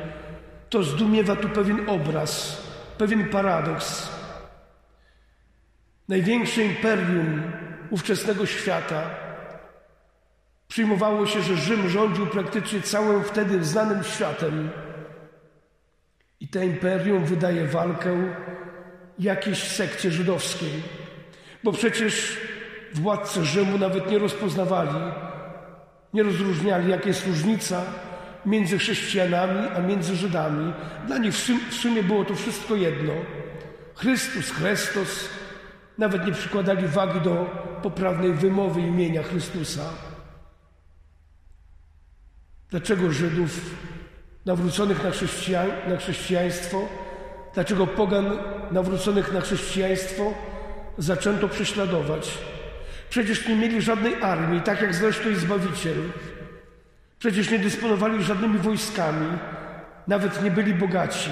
to 0.71 0.83
zdumiewa 0.83 1.37
tu 1.37 1.49
pewien 1.49 1.89
obraz, 1.89 2.63
pewien 2.99 3.29
paradoks. 3.29 4.09
Największe 6.09 6.63
imperium 6.63 7.53
ówczesnego 7.91 8.47
świata 8.47 9.11
przyjmowało 10.69 11.27
się, 11.27 11.43
że 11.43 11.57
Rzym 11.57 11.89
rządził 11.89 12.27
praktycznie 12.27 12.81
całym 12.81 13.25
wtedy 13.25 13.65
znanym 13.65 14.05
światem. 14.05 14.71
I 16.41 16.49
to 16.49 16.63
imperium 16.63 17.25
wydaje 17.25 17.67
walkę 17.67 18.35
jakiejś 19.19 19.63
sekcie 19.63 20.11
żydowskiej, 20.11 20.83
bo 21.65 21.73
przecież 21.73 22.41
władcy 22.95 23.45
Rzymu 23.45 23.79
nawet 23.79 24.11
nie 24.11 24.19
rozpoznawali, 24.19 25.13
nie 26.15 26.23
rozróżniali, 26.23 26.91
jaka 26.91 27.09
jest 27.09 27.27
różnica 27.27 27.83
między 28.47 28.79
chrześcijanami 28.79 29.69
a 29.77 29.81
między 29.81 30.17
Żydami. 30.17 30.73
Dla 31.07 31.19
nich 31.19 31.35
w 31.71 31.75
sumie 31.75 32.03
było 32.03 32.25
to 32.25 32.35
wszystko 32.35 32.75
jedno. 32.75 33.13
Chrystus, 33.95 34.51
Chrystus, 34.51 35.29
nawet 35.99 36.27
nie 36.27 36.33
przykładali 36.33 36.89
wagi 36.89 37.21
do 37.21 37.47
poprawnej 37.83 38.33
wymowy 38.33 38.81
imienia 38.81 39.23
Chrystusa. 39.23 39.83
Dlaczego 42.71 43.13
Żydów 43.13 43.75
nawróconych 44.47 45.05
na, 45.05 45.11
na 45.91 45.97
chrześcijaństwo, 45.97 46.89
dlaczego 47.55 47.87
pogan 47.87 48.39
nawróconych 48.71 49.33
na 49.33 49.41
chrześcijaństwo 49.41 50.35
zaczęto 50.99 51.49
prześladować? 51.49 52.39
Przecież 53.11 53.49
nie 53.49 53.57
mieli 53.57 53.83
żadnej 53.83 54.23
armii, 54.23 54.61
tak 54.61 54.83
jak 54.83 54.95
zresztą 54.95 55.31
i 55.31 55.35
Zbawiciel. 55.35 55.97
Przecież 57.21 57.51
nie 57.51 57.59
dysponowali 57.59 58.23
żadnymi 58.25 58.59
wojskami, 58.59 59.27
nawet 60.07 60.43
nie 60.43 60.51
byli 60.51 60.75
bogaci. 60.75 61.31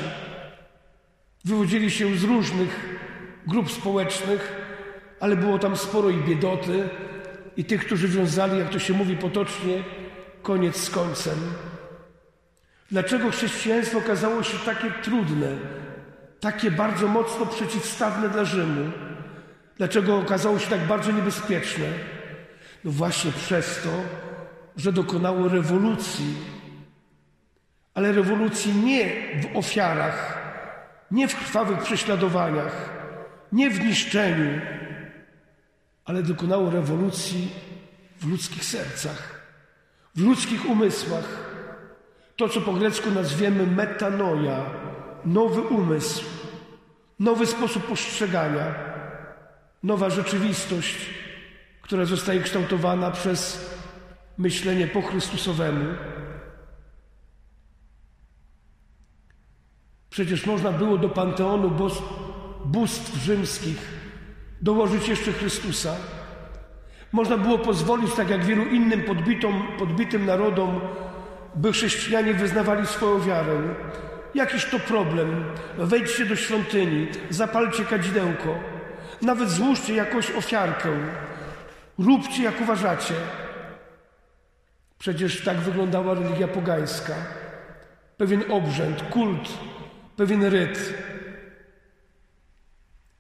Wywodzili 1.45 1.91
się 1.91 2.17
z 2.17 2.25
różnych 2.25 2.99
grup 3.47 3.73
społecznych, 3.73 4.53
ale 5.21 5.37
było 5.37 5.59
tam 5.59 5.77
sporo 5.77 6.11
i 6.11 6.17
biedoty, 6.17 6.89
i 7.57 7.65
tych, 7.65 7.87
którzy 7.87 8.09
wiązali, 8.09 8.59
jak 8.59 8.69
to 8.69 8.79
się 8.79 8.95
mówi 8.95 9.17
potocznie, 9.17 9.85
koniec 10.43 10.77
z 10.77 10.91
końcem. 10.91 11.39
Dlaczego 12.91 13.31
chrześcijaństwo 13.31 13.99
okazało 13.99 14.43
się 14.43 14.59
takie 14.59 14.91
trudne, 14.91 15.57
takie 16.41 16.71
bardzo 16.71 17.09
mocno 17.09 17.47
przeciwstawne 17.47 18.29
dla 18.29 18.45
Rzymu? 18.45 18.91
Dlaczego 19.77 20.19
okazało 20.19 20.59
się 20.59 20.71
tak 20.71 20.81
bardzo 20.81 21.13
niebezpieczne? 21.13 21.87
No 22.85 22.91
właśnie 22.91 23.33
przez 23.33 23.83
to, 23.83 23.91
że 24.79 24.93
dokonało 24.93 25.49
rewolucji, 25.49 26.35
ale 27.95 28.13
rewolucji 28.13 28.75
nie 28.75 29.11
w 29.43 29.57
ofiarach, 29.57 30.39
nie 31.11 31.29
w 31.29 31.37
krwawych 31.37 31.79
prześladowaniach, 31.79 32.91
nie 33.53 33.71
w 33.71 33.85
niszczeniu, 33.85 34.61
ale 36.05 36.23
dokonało 36.23 36.71
rewolucji 36.71 37.51
w 38.21 38.31
ludzkich 38.31 38.65
sercach, 38.65 39.41
w 40.15 40.21
ludzkich 40.21 40.71
umysłach. 40.71 41.49
To, 42.37 42.49
co 42.49 42.61
po 42.61 42.73
grecku 42.73 43.11
nazwiemy 43.11 43.67
metanoia, 43.67 44.65
nowy 45.25 45.61
umysł, 45.61 46.25
nowy 47.19 47.47
sposób 47.47 47.87
postrzegania, 47.87 48.75
nowa 49.83 50.11
rzeczywistość, 50.11 50.97
która 51.83 52.05
zostaje 52.05 52.41
kształtowana 52.41 53.11
przez 53.11 53.69
myślenie 54.39 54.87
po 54.87 55.03
Chrystusowemu. 55.03 55.95
Przecież 60.11 60.47
można 60.47 60.73
było 60.73 60.99
do 60.99 61.09
panteonu 61.09 61.71
bóstw 62.65 63.17
rzymskich 63.17 63.99
dołożyć 64.63 65.09
jeszcze 65.09 65.33
Chrystusa. 65.33 65.97
Można 67.13 67.37
było 67.37 67.59
pozwolić, 67.59 68.15
tak 68.15 68.31
jak 68.31 68.45
wielu 68.45 68.65
innym 68.65 69.03
podbitom, 69.03 69.69
podbitym 69.79 70.27
narodom, 70.27 70.81
by 71.55 71.73
chrześcijanie 71.73 72.35
wyznawali 72.35 72.87
swoją 72.87 73.21
wiarę. 73.21 73.63
Jakiś 74.35 74.65
to 74.65 74.79
problem. 74.79 75.45
Wejdźcie 75.79 76.27
do 76.27 76.37
świątyni, 76.37 77.07
zapalcie 77.31 77.85
kadzidełko, 77.85 78.59
nawet 79.23 79.51
złóżcie 79.51 79.95
jakąś 79.95 80.31
ofiarkę. 80.31 80.89
Róbcie 81.99 82.43
jak 82.43 82.61
uważacie. 82.61 83.15
Przecież 84.99 85.45
tak 85.45 85.57
wyglądała 85.57 86.15
religia 86.15 86.49
pogańska. 86.49 87.15
Pewien 88.17 88.53
obrzęd, 88.53 89.03
kult, 89.03 89.59
pewien 90.17 90.45
ryt. 90.45 90.95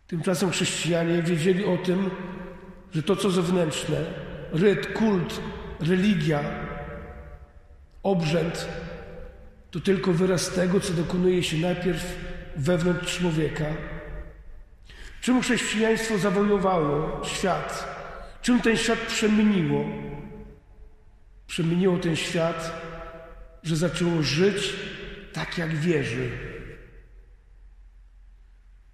Tymczasem 0.06 0.50
chrześcijanie 0.50 1.22
wiedzieli 1.22 1.64
o 1.64 1.76
tym, 1.76 2.10
że 2.94 3.02
to, 3.02 3.16
co 3.16 3.30
zewnętrzne, 3.30 3.96
ryt, 4.52 4.92
kult, 4.92 5.40
religia, 5.80 6.40
obrzęd, 8.02 8.68
to 9.70 9.80
tylko 9.80 10.12
wyraz 10.12 10.50
tego, 10.50 10.80
co 10.80 10.92
dokonuje 10.92 11.42
się 11.42 11.56
najpierw 11.56 12.18
wewnątrz 12.56 13.18
człowieka. 13.18 13.64
Czym 15.20 15.42
chrześcijaństwo 15.42 16.18
zawojowało 16.18 17.24
świat? 17.24 17.98
Czym 18.42 18.60
ten 18.60 18.76
świat 18.76 18.98
przemieniło? 18.98 19.84
Przemieniło 21.48 21.98
ten 21.98 22.16
świat, 22.16 22.82
że 23.62 23.76
zaczęło 23.76 24.22
żyć 24.22 24.72
tak, 25.32 25.58
jak 25.58 25.76
wierzy. 25.76 26.30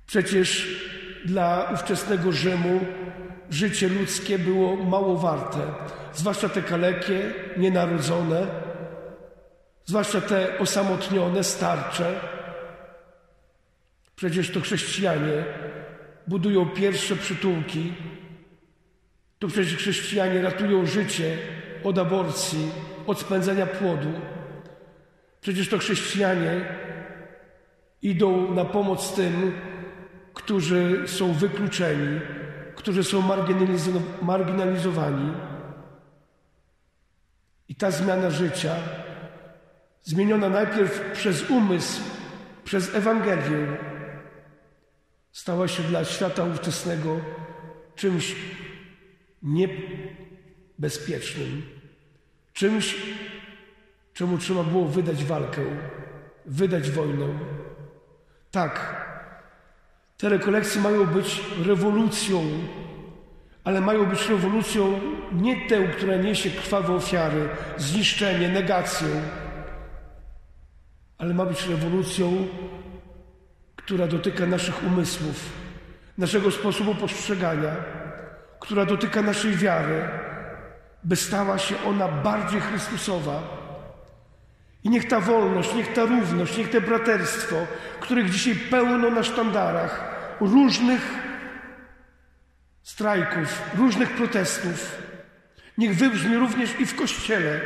Przecież 0.07 0.79
dla 1.25 1.71
ówczesnego 1.75 2.33
Rzymu 2.33 2.81
życie 3.51 3.89
ludzkie 3.89 4.39
było 4.39 4.77
mało 4.77 5.17
warte, 5.17 5.61
zwłaszcza 6.13 6.49
te 6.49 6.63
kalekie, 6.63 7.35
nienarodzone, 7.57 8.47
zwłaszcza 9.85 10.21
te 10.21 10.59
osamotnione, 10.59 11.45
starcze. 11.45 12.21
Przecież 14.17 14.51
to 14.51 14.61
chrześcijanie 14.61 15.45
budują 16.27 16.67
pierwsze 16.67 17.17
przytułki, 17.17 17.93
to 19.39 19.49
przecież 19.49 19.77
chrześcijanie 19.77 20.43
ratują 20.43 20.87
życie 20.87 21.39
od 21.85 21.99
aborcji, 21.99 22.71
od 23.07 23.21
spędzania 23.21 23.67
płodu. 23.67 24.13
Przecież 25.41 25.69
to 25.69 25.79
chrześcijanie 25.79 26.65
idą 28.03 28.55
na 28.55 28.65
pomoc 28.65 29.15
tym, 29.15 29.53
którzy 30.35 31.09
są 31.09 31.33
wykluczeni, 31.33 32.21
którzy 32.77 33.05
są 33.05 33.23
marginalizowani. 34.23 35.33
I 37.69 37.75
ta 37.75 37.91
zmiana 37.91 38.31
życia, 38.31 38.75
zmieniona 40.03 40.49
najpierw 40.49 41.13
przez 41.13 41.51
umysł, 41.51 42.01
przez 42.65 42.95
Ewangelię, 42.95 43.77
stała 45.33 45.69
się 45.69 45.83
dla 45.83 46.05
świata 46.05 46.45
ówczesnego 46.45 47.21
czymś 47.95 48.37
niebezpiecznym, 50.79 51.63
czymś, 52.53 52.97
czemu 54.15 54.39
trzeba 54.39 54.65
było 54.65 54.85
wydać 54.85 55.25
walkę, 55.25 55.63
wydać 56.47 56.91
wojnę. 56.91 57.27
Tak, 58.51 59.05
te 60.19 60.29
rekolekcje 60.29 60.81
mają 60.81 61.07
być 61.07 61.41
rewolucją, 61.67 62.43
ale 63.65 63.81
mają 63.81 64.07
być 64.07 64.29
rewolucją 64.29 65.01
nie 65.33 65.69
tę, 65.69 65.89
która 65.89 66.17
niesie 66.17 66.51
krwawe 66.51 66.95
ofiary, 66.95 67.49
zniszczenie, 67.77 68.49
negację, 68.49 69.09
ale 71.19 71.35
ma 71.35 71.47
być 71.47 71.67
rewolucją, 71.67 72.47
która 73.77 74.07
dotyka 74.07 74.47
naszych 74.47 74.87
umysłów, 74.87 75.53
naszego 76.19 76.51
sposobu 76.51 76.95
postrzegania, 76.95 77.77
która 78.61 78.87
dotyka 78.87 79.23
naszej 79.23 79.57
wiary, 79.57 80.24
by 81.05 81.17
stała 81.17 81.59
się 81.59 81.83
ona 81.85 82.09
bardziej 82.09 82.61
Chrystusowa. 82.61 83.43
I 84.85 84.91
niech 84.91 85.09
ta 85.09 85.21
wolność, 85.21 85.75
niech 85.75 85.93
ta 85.93 86.05
równość, 86.05 86.57
niech 86.57 86.71
te 86.71 86.81
braterstwo, 86.81 87.57
których 88.01 88.31
dzisiaj 88.31 88.55
pełno 88.55 89.11
na 89.11 89.23
sztandarach, 89.23 90.15
różnych 90.41 91.01
strajków, 92.83 93.63
różnych 93.77 94.11
protestów, 94.11 95.03
niech 95.79 95.97
wybrzmi 95.97 96.37
również 96.37 96.81
i 96.81 96.87
w 96.87 96.97
Kościele, 96.97 97.61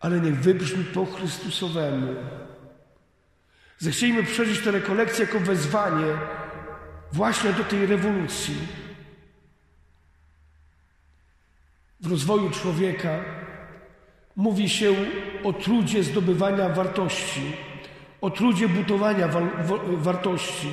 ale 0.00 0.20
niech 0.20 0.40
wybrzmi 0.40 0.84
po 0.84 1.06
Chrystusowemu. 1.06 2.14
Zechciejmy 3.78 4.22
przeżyć 4.22 4.60
tę 4.60 4.70
rekolekcję 4.70 5.24
jako 5.24 5.40
wezwanie 5.40 6.18
właśnie 7.12 7.52
do 7.52 7.64
tej 7.64 7.86
rewolucji. 7.86 8.56
W 12.00 12.10
rozwoju 12.10 12.50
człowieka 12.50 13.24
mówi 14.36 14.68
się 14.68 14.94
o 15.44 15.52
trudzie 15.52 16.02
zdobywania 16.02 16.68
wartości, 16.68 17.42
o 18.20 18.30
trudzie 18.30 18.68
budowania 18.68 19.28
wa 19.28 19.40
wartości. 19.86 20.68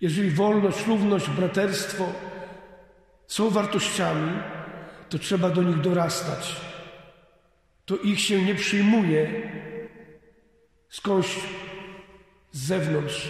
Jeżeli 0.00 0.30
wolność, 0.30 0.86
równość, 0.86 1.30
braterstwo 1.30 2.04
są 3.26 3.50
wartościami, 3.50 4.38
to 5.08 5.18
trzeba 5.18 5.50
do 5.50 5.62
nich 5.62 5.80
dorastać. 5.80 6.56
To 7.84 7.96
ich 7.96 8.20
się 8.20 8.42
nie 8.42 8.54
przyjmuje 8.54 9.50
skądś 10.88 11.28
z 12.52 12.58
zewnątrz, 12.66 13.28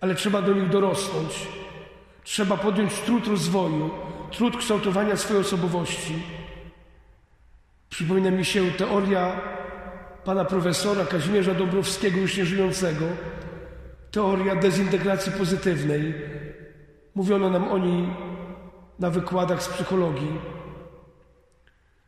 ale 0.00 0.14
trzeba 0.14 0.42
do 0.42 0.54
nich 0.54 0.68
dorosnąć. 0.68 1.48
Trzeba 2.24 2.56
podjąć 2.56 2.92
trud 2.94 3.26
rozwoju, 3.26 3.90
trud 4.36 4.56
kształtowania 4.56 5.16
swojej 5.16 5.42
osobowości. 5.42 6.22
Przypomina 7.88 8.30
mi 8.30 8.44
się 8.44 8.70
teoria 8.70 9.40
pana 10.24 10.44
profesora 10.44 11.04
Kazimierza 11.04 11.54
Dąbrowskiego, 11.54 12.20
już 12.20 12.36
nieżyjącego, 12.36 13.04
teoria 14.10 14.56
dezintegracji 14.56 15.32
pozytywnej. 15.32 16.14
Mówiono 17.14 17.50
nam 17.50 17.72
o 17.72 17.78
niej 17.78 18.08
na 18.98 19.10
wykładach 19.10 19.62
z 19.62 19.68
psychologii. 19.68 20.40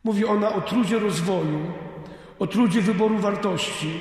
Mówi 0.05 0.25
ona 0.25 0.55
o 0.55 0.61
trudzie 0.61 0.99
rozwoju, 0.99 1.73
o 2.39 2.47
trudzie 2.47 2.81
wyboru 2.81 3.19
wartości 3.19 4.01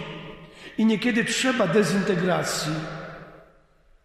i 0.77 0.85
niekiedy 0.85 1.25
trzeba 1.25 1.67
dezintegracji. 1.67 2.73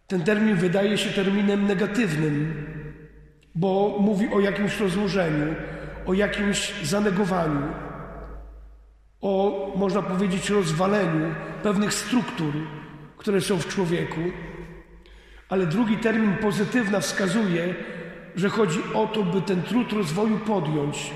Ten 0.07 0.23
termin 0.23 0.55
wydaje 0.55 0.97
się 0.97 1.09
terminem 1.09 1.67
negatywnym, 1.67 2.53
bo 3.55 3.97
mówi 3.99 4.27
o 4.33 4.39
jakimś 4.39 4.79
rozłożeniu, 4.79 5.55
o 6.05 6.13
jakimś 6.13 6.73
zanegowaniu, 6.83 7.61
o, 9.21 9.73
można 9.75 10.01
powiedzieć, 10.01 10.49
rozwaleniu 10.49 11.35
pewnych 11.63 11.93
struktur, 11.93 12.53
które 13.17 13.41
są 13.41 13.57
w 13.57 13.67
człowieku. 13.67 14.21
Ale 15.49 15.65
drugi 15.65 15.97
termin 15.97 16.37
pozytywna 16.37 16.99
wskazuje, 16.99 17.75
że 18.35 18.49
chodzi 18.49 18.79
o 18.93 19.07
to, 19.07 19.23
by 19.23 19.41
ten 19.41 19.63
trud 19.63 19.93
rozwoju 19.93 20.39
podjąć. 20.39 21.11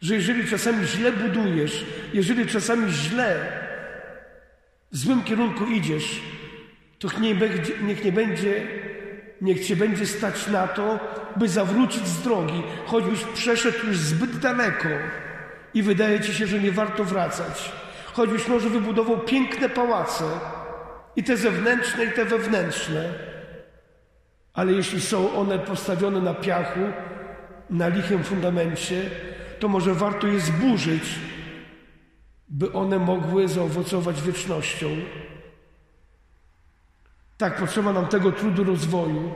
Że 0.00 0.14
jeżeli 0.14 0.48
czasami 0.48 0.86
źle 0.86 1.12
budujesz, 1.12 1.86
jeżeli 2.14 2.46
czasami 2.46 2.92
źle 2.92 3.36
w 4.92 4.96
złym 4.96 5.24
kierunku 5.24 5.66
idziesz, 5.66 6.20
to 6.98 7.08
niech, 7.82 8.04
nie 8.04 8.12
będzie, 8.12 8.66
niech 9.40 9.66
cię 9.66 9.76
będzie 9.76 10.06
stać 10.06 10.46
na 10.46 10.68
to, 10.68 10.98
by 11.36 11.48
zawrócić 11.48 12.06
z 12.06 12.22
drogi, 12.22 12.62
choćbyś 12.86 13.24
przeszedł 13.24 13.86
już 13.86 13.98
zbyt 13.98 14.38
daleko 14.38 14.88
i 15.74 15.82
wydaje 15.82 16.20
ci 16.20 16.34
się, 16.34 16.46
że 16.46 16.58
nie 16.58 16.72
warto 16.72 17.04
wracać. 17.04 17.72
Choćbyś 18.12 18.48
może 18.48 18.70
wybudował 18.70 19.18
piękne 19.18 19.68
pałace, 19.68 20.24
i 21.16 21.24
te 21.24 21.36
zewnętrzne, 21.36 22.04
i 22.04 22.12
te 22.12 22.24
wewnętrzne, 22.24 23.14
ale 24.52 24.72
jeśli 24.72 25.00
są 25.00 25.32
one 25.32 25.58
postawione 25.58 26.20
na 26.20 26.34
piachu, 26.34 26.80
na 27.70 27.88
lichym 27.88 28.24
fundamencie, 28.24 29.10
to 29.58 29.68
może 29.68 29.94
warto 29.94 30.26
je 30.26 30.40
zburzyć, 30.40 31.02
by 32.48 32.72
one 32.72 32.98
mogły 32.98 33.48
zaowocować 33.48 34.22
wiecznością. 34.22 34.86
Tak, 37.40 37.56
potrzeba 37.56 37.92
nam 37.92 38.06
tego 38.06 38.32
trudu 38.32 38.64
rozwoju, 38.64 39.30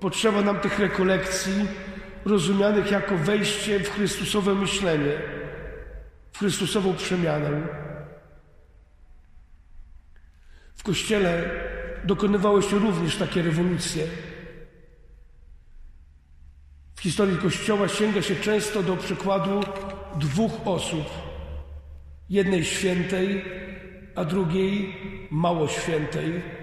potrzeba 0.00 0.42
nam 0.42 0.60
tych 0.60 0.78
rekolekcji 0.78 1.68
rozumianych 2.24 2.90
jako 2.90 3.18
wejście 3.18 3.80
w 3.80 3.90
Chrystusowe 3.90 4.54
myślenie, 4.54 5.12
w 6.32 6.38
Chrystusową 6.38 6.94
przemianę. 6.94 7.50
W 10.76 10.82
Kościele 10.82 11.50
dokonywały 12.04 12.62
się 12.62 12.78
również 12.78 13.16
takie 13.16 13.42
rewolucje. 13.42 14.04
W 16.94 17.00
historii 17.00 17.38
Kościoła 17.38 17.88
sięga 17.88 18.22
się 18.22 18.36
często 18.36 18.82
do 18.82 18.96
przykładu 18.96 19.60
dwóch 20.18 20.52
osób. 20.64 21.04
Jednej 22.30 22.64
świętej, 22.64 23.44
a 24.14 24.24
drugiej 24.24 24.96
mało 25.30 25.68
świętej. 25.68 26.55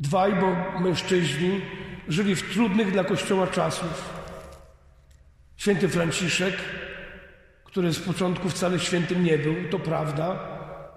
Dwaj, 0.00 0.32
bo 0.34 0.80
mężczyźni 0.80 1.60
żyli 2.08 2.34
w 2.34 2.52
trudnych 2.52 2.92
dla 2.92 3.04
Kościoła 3.04 3.46
czasów. 3.46 4.14
Święty 5.56 5.88
Franciszek, 5.88 6.54
który 7.64 7.92
z 7.92 8.00
początku 8.00 8.48
wcale 8.48 8.78
świętym 8.78 9.24
nie 9.24 9.38
był, 9.38 9.54
to 9.70 9.78
prawda, 9.78 10.38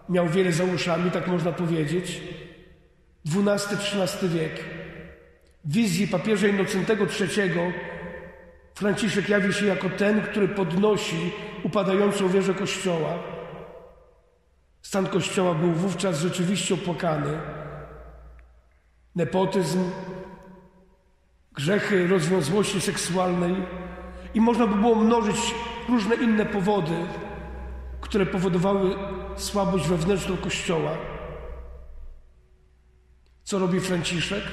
miał 0.10 0.30
wiele 0.30 0.52
za 0.52 0.64
uszami, 0.64 1.12
tak 1.12 1.28
można 1.28 1.52
powiedzieć. 1.52 2.22
XII-XIII 3.26 4.30
wiek. 4.30 4.66
W 5.66 5.74
wizji 5.74 6.08
papieża 6.08 6.48
Innocentego 6.48 7.06
III 7.20 7.52
Franciszek 8.76 9.30
jawi 9.30 9.54
się 9.54 9.66
jako 9.66 9.90
ten, 9.90 10.22
który 10.22 10.48
podnosi 10.48 11.32
upadającą 11.64 12.30
wieżę 12.30 12.54
Kościoła. 12.54 13.20
Stan 14.82 15.08
Kościoła 15.08 15.54
był 15.54 15.72
wówczas 15.72 16.20
rzeczywiście 16.20 16.74
opłakany. 16.74 17.61
Nepotyzm, 19.15 19.91
grzechy 21.54 22.08
rozwiązłości 22.08 22.82
seksualnej 22.82 23.56
i 24.34 24.41
można 24.41 24.67
by 24.67 24.76
było 24.76 24.95
mnożyć 24.95 25.56
różne 25.89 26.15
inne 26.15 26.45
powody, 26.45 26.95
które 28.02 28.26
powodowały 28.26 28.95
słabość 29.36 29.88
wewnętrzną 29.88 30.38
Kościoła. 30.38 30.97
Co 33.43 33.60
robi 33.60 33.80
Franciszek? 33.80 34.43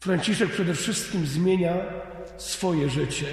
Franciszek 0.00 0.50
przede 0.50 0.74
wszystkim 0.74 1.26
zmienia 1.26 1.74
swoje 2.36 2.90
życie. 2.90 3.26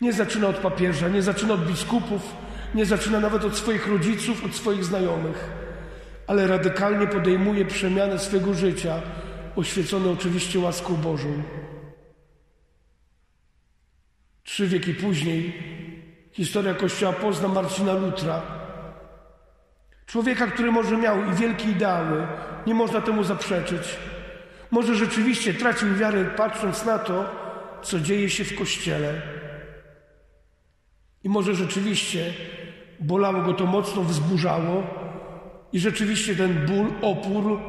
Nie 0.00 0.12
zaczyna 0.12 0.48
od 0.48 0.56
papieża, 0.56 1.08
nie 1.08 1.22
zaczyna 1.22 1.54
od 1.54 1.66
biskupów, 1.66 2.36
nie 2.74 2.86
zaczyna 2.86 3.20
nawet 3.20 3.44
od 3.44 3.56
swoich 3.56 3.86
rodziców, 3.86 4.44
od 4.44 4.54
swoich 4.54 4.84
znajomych, 4.84 5.50
ale 6.28 6.46
radykalnie 6.46 7.06
podejmuje 7.06 7.64
przemianę 7.64 8.18
swego 8.18 8.54
życia, 8.54 9.02
oświecone 9.56 10.10
oczywiście 10.10 10.58
łaską 10.58 10.96
Bożą. 10.96 11.42
Trzy 14.44 14.66
wieki 14.66 14.94
później 14.94 15.62
Historia 16.32 16.74
Kościoła 16.74 17.12
pozna 17.12 17.48
Marcina 17.48 17.92
Lutra. 17.92 18.42
Człowieka, 20.06 20.46
który 20.46 20.72
może 20.72 20.96
miał 20.96 21.30
i 21.30 21.34
wielkie 21.34 21.70
ideały, 21.70 22.26
nie 22.66 22.74
można 22.74 23.00
temu 23.00 23.24
zaprzeczyć. 23.24 23.98
Może 24.70 24.94
rzeczywiście 24.94 25.54
tracił 25.54 25.94
wiarę, 25.94 26.24
patrząc 26.24 26.84
na 26.84 26.98
to, 26.98 27.24
co 27.82 28.00
dzieje 28.00 28.30
się 28.30 28.44
w 28.44 28.58
Kościele. 28.58 29.22
I 31.24 31.28
może 31.28 31.54
rzeczywiście 31.54 32.34
bolało 33.00 33.42
go 33.42 33.54
to 33.54 33.66
mocno, 33.66 34.02
wzburzało, 34.02 35.07
i 35.72 35.78
rzeczywiście 35.78 36.36
ten 36.36 36.66
ból, 36.66 36.86
opór 37.02 37.60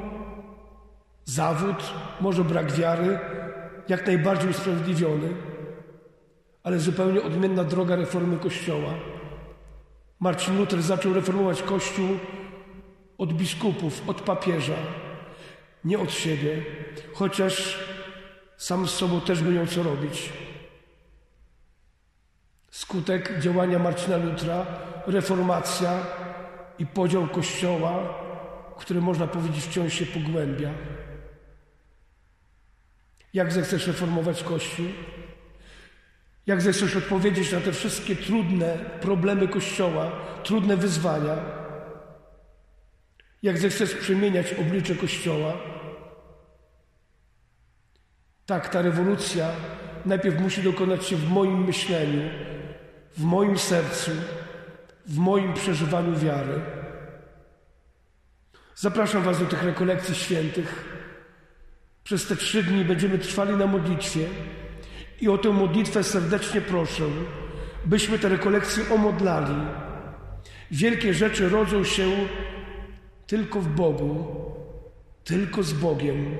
zawód, 1.26 1.94
może 2.22 2.44
brak 2.44 2.72
wiary, 2.72 3.20
jak 3.88 4.08
najbardziej 4.08 4.50
usprawiedliwiony, 4.50 5.30
ale 6.64 6.80
zupełnie 6.80 7.22
odmienna 7.22 7.64
droga 7.64 7.96
reformy 7.96 8.38
Kościoła. 8.38 8.94
Marcin 10.20 10.58
Luther 10.58 10.82
zaczął 10.82 11.14
reformować 11.14 11.62
Kościół 11.62 12.10
od 13.18 13.34
biskupów, 13.34 14.10
od 14.10 14.22
papieża, 14.22 14.76
nie 15.86 16.00
od 16.00 16.12
siebie, 16.12 16.64
chociaż 17.14 17.80
sam 18.58 18.88
z 18.88 18.92
sobą 18.92 19.22
też 19.22 19.44
by 19.44 19.52
miał 19.52 19.68
co 19.68 19.84
robić. 19.84 20.34
Skutek 22.72 23.40
działania 23.40 23.80
Marcina 23.80 24.18
Lutra, 24.18 24.66
reformacja 25.08 26.00
i 26.80 26.86
podział 26.86 27.28
Kościoła, 27.28 28.13
który 28.78 29.02
można 29.02 29.28
powiedzieć 29.28 29.63
wciąż 29.63 29.94
się 29.94 30.06
pogłębia. 30.06 30.74
Jak 33.34 33.54
zechcesz 33.54 33.88
reformować 33.88 34.44
Kościół? 34.44 34.86
Jak 36.48 36.62
zechcesz 36.62 36.96
odpowiedzieć 36.96 37.52
na 37.52 37.60
te 37.60 37.72
wszystkie 37.72 38.15
trudne 38.15 38.78
problemy 39.02 39.48
Kościoła, 39.48 40.12
trudne 40.44 40.78
wyzwania? 40.78 41.36
Jak 43.44 43.58
zechcesz 43.58 43.96
przemieniać 43.96 44.54
oblicze 44.54 44.96
Kościoła? 44.96 45.54
Tak, 48.46 48.70
ta 48.70 48.82
rewolucja 48.82 49.52
najpierw 50.06 50.42
musi 50.42 50.63
dokonać 50.63 51.06
się 51.06 51.15
w 51.15 51.30
moim 51.30 51.65
myśleniu, 51.65 52.30
w 53.18 53.24
moim 53.24 53.58
sercu, 53.58 54.12
w 55.10 55.17
moim 55.17 55.54
przeżywaniu 55.54 56.15
wiary. 56.15 56.62
Zapraszam 58.76 59.24
Was 59.24 59.39
do 59.39 59.45
tych 59.45 59.63
rekolekcji 59.63 60.15
świętych. 60.15 60.86
Przez 62.04 62.28
te 62.28 62.36
trzy 62.36 62.63
dni 62.63 62.86
będziemy 62.86 63.17
trwali 63.17 63.56
na 63.56 63.67
modlitwie 63.67 64.28
i 65.22 65.30
o 65.30 65.38
tę 65.38 65.50
modlitwę 65.50 66.04
serdecznie 66.04 66.62
proszę, 66.62 67.04
byśmy 67.86 68.19
te 68.19 68.30
rekolekcje 68.30 68.84
omodlali. 68.93 69.56
Wielkie 70.72 71.13
rzeczy 71.13 71.50
rodzą 71.50 71.84
się 71.84 72.12
tylko 73.28 73.62
w 73.62 73.67
Bogu, 73.67 74.28
tylko 75.24 75.63
z 75.63 75.74
Bogiem. 75.74 76.38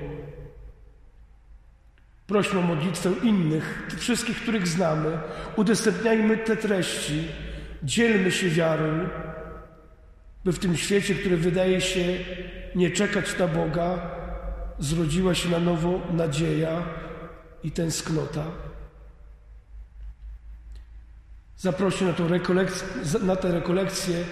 Prośmy 2.26 2.58
o 2.58 2.62
modlitwę 2.62 3.12
innych, 3.22 3.86
wszystkich, 3.98 4.42
których 4.42 4.68
znamy. 4.68 5.18
Udostępniajmy 5.56 6.36
te 6.36 6.56
treści, 6.56 7.28
dzielmy 7.82 8.30
się 8.30 8.48
wiarą, 8.48 9.08
by 10.44 10.52
w 10.52 10.58
tym 10.58 10.76
świecie, 10.76 11.14
który 11.14 11.36
wydaje 11.36 11.80
się 11.80 12.04
nie 12.74 12.90
czekać 12.90 13.38
na 13.38 13.48
Boga, 13.48 13.98
zrodziła 14.78 15.34
się 15.34 15.48
na 15.48 15.58
nowo 15.58 16.00
nadzieja 16.12 16.82
i 17.64 17.70
tęsknota. 17.70 18.44
Zaprosi 21.56 22.04
na, 22.04 22.12
na 23.22 23.36
tę 23.36 23.52
rekolekcję 23.52 24.24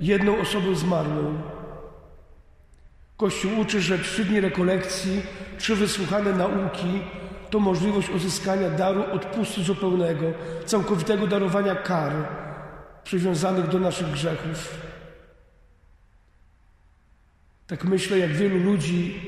jedną 0.00 0.38
osobę 0.40 0.74
zmarłą. 0.76 1.42
Kościół 3.16 3.60
uczy, 3.60 3.80
że 3.80 3.98
trzy 3.98 4.24
dni 4.24 4.40
rekolekcji, 4.40 5.22
trzy 5.58 5.76
wysłuchane 5.76 6.32
nauki 6.32 7.00
to 7.50 7.60
możliwość 7.60 8.10
uzyskania 8.10 8.70
daru 8.70 9.04
odpustu 9.12 9.62
zupełnego, 9.62 10.24
całkowitego 10.66 11.26
darowania 11.26 11.74
kar 11.74 12.12
przywiązanych 13.04 13.68
do 13.68 13.78
naszych 13.78 14.10
grzechów. 14.10 14.76
Tak 17.66 17.84
myślę, 17.84 18.18
jak 18.18 18.32
wielu 18.32 18.58
ludzi 18.58 19.20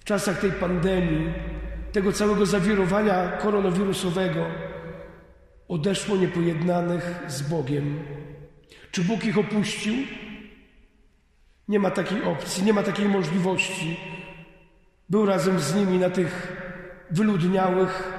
w 0.00 0.04
czasach 0.04 0.40
tej 0.40 0.52
pandemii, 0.52 1.32
tego 1.92 2.12
całego 2.12 2.46
zawirowania 2.46 3.28
koronawirusowego, 3.28 4.46
odeszło 5.68 6.16
niepojednanych 6.16 7.20
z 7.26 7.42
Bogiem. 7.42 8.00
Czy 8.90 9.04
Bóg 9.04 9.24
ich 9.24 9.38
opuścił? 9.38 9.94
Nie 11.68 11.78
ma 11.78 11.90
takiej 11.90 12.22
opcji, 12.22 12.64
nie 12.64 12.72
ma 12.72 12.82
takiej 12.82 13.08
możliwości. 13.08 14.00
Był 15.08 15.26
razem 15.26 15.60
z 15.60 15.74
nimi 15.74 15.98
na 15.98 16.10
tych 16.10 16.56
wyludniałych 17.10 18.12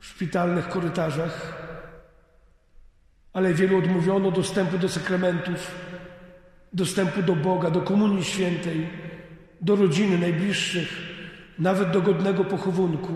szpitalnych 0.00 0.68
korytarzach, 0.68 1.61
ale 3.32 3.54
wielu 3.54 3.78
odmówiono 3.78 4.30
dostępu 4.30 4.78
do 4.78 4.88
sakramentów, 4.88 5.70
dostępu 6.72 7.22
do 7.22 7.36
Boga, 7.36 7.70
do 7.70 7.80
Komunii 7.80 8.24
Świętej, 8.24 8.88
do 9.60 9.76
rodziny 9.76 10.18
najbliższych, 10.18 10.88
nawet 11.58 11.90
do 11.90 12.02
godnego 12.02 12.44
pochowunku. 12.44 13.12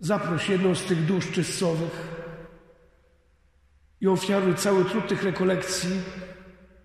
Zaproś 0.00 0.48
jedną 0.48 0.74
z 0.74 0.84
tych 0.84 1.04
dusz 1.04 1.30
czystcowych 1.30 2.08
i 4.00 4.08
ofiaruj 4.08 4.54
cały 4.54 4.84
trud 4.84 5.08
tych 5.08 5.22
rekolekcji 5.22 5.90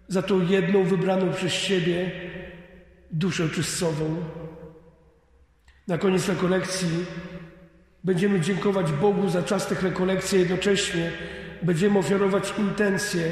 za 0.08 0.22
tą 0.22 0.42
jedną 0.42 0.84
wybraną 0.84 1.34
przez 1.34 1.54
siebie 1.54 2.12
duszę 3.12 3.50
czystcową. 3.50 4.24
Na 5.88 5.98
koniec 5.98 6.28
rekolekcji 6.28 7.06
będziemy 8.08 8.42
dziękować 8.42 8.92
Bogu 8.92 9.30
za 9.30 9.44
czas 9.44 9.68
tych 9.68 9.84
rekolekcji, 9.84 10.40
jednocześnie 10.40 11.12
będziemy 11.62 12.00
ofiarować 12.00 12.54
intencje, 12.58 13.32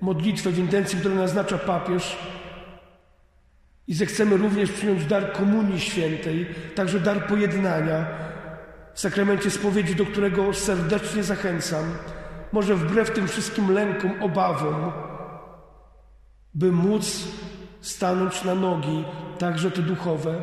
modlitwę 0.00 0.50
w 0.50 0.58
intencji, 0.58 0.98
którą 0.98 1.14
naznacza 1.14 1.58
papież. 1.58 2.16
I 3.88 3.94
zechcemy 3.94 4.36
również 4.36 4.72
przyjąć 4.72 5.06
dar 5.06 5.32
Komunii 5.32 5.80
Świętej, 5.80 6.46
także 6.74 7.00
dar 7.00 7.26
pojednania 7.26 8.06
w 8.94 9.00
sakramencie 9.00 9.50
spowiedzi, 9.50 9.94
do 9.94 10.06
którego 10.06 10.54
serdecznie 10.54 11.22
zachęcam, 11.22 11.84
może 12.52 12.74
wbrew 12.74 13.10
tym 13.10 13.28
wszystkim 13.28 13.70
lękom, 13.70 14.22
obawom, 14.22 14.92
by 16.54 16.72
móc 16.72 17.28
stanąć 17.80 18.44
na 18.44 18.54
nogi, 18.54 19.04
także 19.38 19.70
te 19.70 19.82
duchowe, 19.82 20.42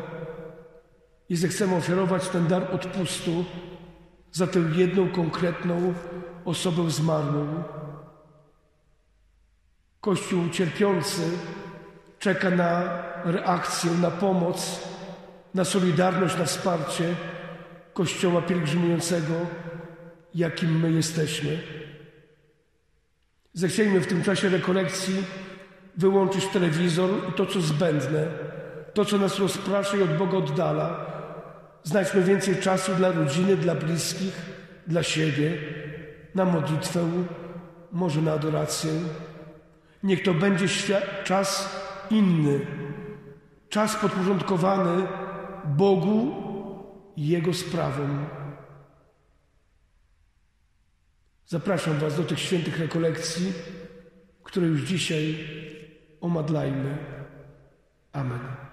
i 1.28 1.36
zechcemy 1.36 1.76
ofiarować 1.76 2.28
ten 2.28 2.46
dar 2.46 2.74
odpustu 2.74 3.44
za 4.32 4.46
tę 4.46 4.60
jedną 4.76 5.08
konkretną 5.08 5.94
osobę 6.44 6.90
zmarłą. 6.90 7.62
Kościół 10.00 10.48
cierpiący 10.48 11.22
czeka 12.18 12.50
na 12.50 13.02
reakcję, 13.24 13.90
na 13.90 14.10
pomoc, 14.10 14.88
na 15.54 15.64
solidarność, 15.64 16.38
na 16.38 16.44
wsparcie 16.44 17.14
Kościoła 17.94 18.42
pielgrzymującego, 18.42 19.34
jakim 20.34 20.80
my 20.80 20.92
jesteśmy. 20.92 21.58
Zechciejmy 23.52 24.00
w 24.00 24.06
tym 24.06 24.22
czasie 24.22 24.48
rekolekcji 24.48 25.24
wyłączyć 25.96 26.46
telewizor 26.46 27.10
i 27.28 27.32
to, 27.32 27.46
co 27.46 27.60
zbędne, 27.60 28.26
to, 28.94 29.04
co 29.04 29.18
nas 29.18 29.38
rozprasza 29.38 29.96
i 29.96 30.02
od 30.02 30.16
Boga 30.16 30.38
oddala. 30.38 31.17
Znajdźmy 31.82 32.22
więcej 32.22 32.56
czasu 32.56 32.94
dla 32.94 33.12
rodziny, 33.12 33.56
dla 33.56 33.74
bliskich, 33.74 34.42
dla 34.86 35.02
siebie, 35.02 35.58
na 36.34 36.44
modlitwę, 36.44 37.00
może 37.92 38.22
na 38.22 38.32
adorację. 38.32 38.90
Niech 40.02 40.22
to 40.22 40.34
będzie 40.34 40.66
czas 41.24 41.76
inny, 42.10 42.66
czas 43.68 43.96
podporządkowany 43.96 45.06
Bogu 45.64 46.34
i 47.16 47.28
Jego 47.28 47.54
sprawom. 47.54 48.26
Zapraszam 51.46 51.98
Was 51.98 52.16
do 52.16 52.24
tych 52.24 52.40
świętych 52.40 52.78
rekolekcji, 52.78 53.52
które 54.42 54.66
już 54.66 54.80
dzisiaj 54.80 55.48
omadlajmy. 56.20 56.98
Amen. 58.12 58.67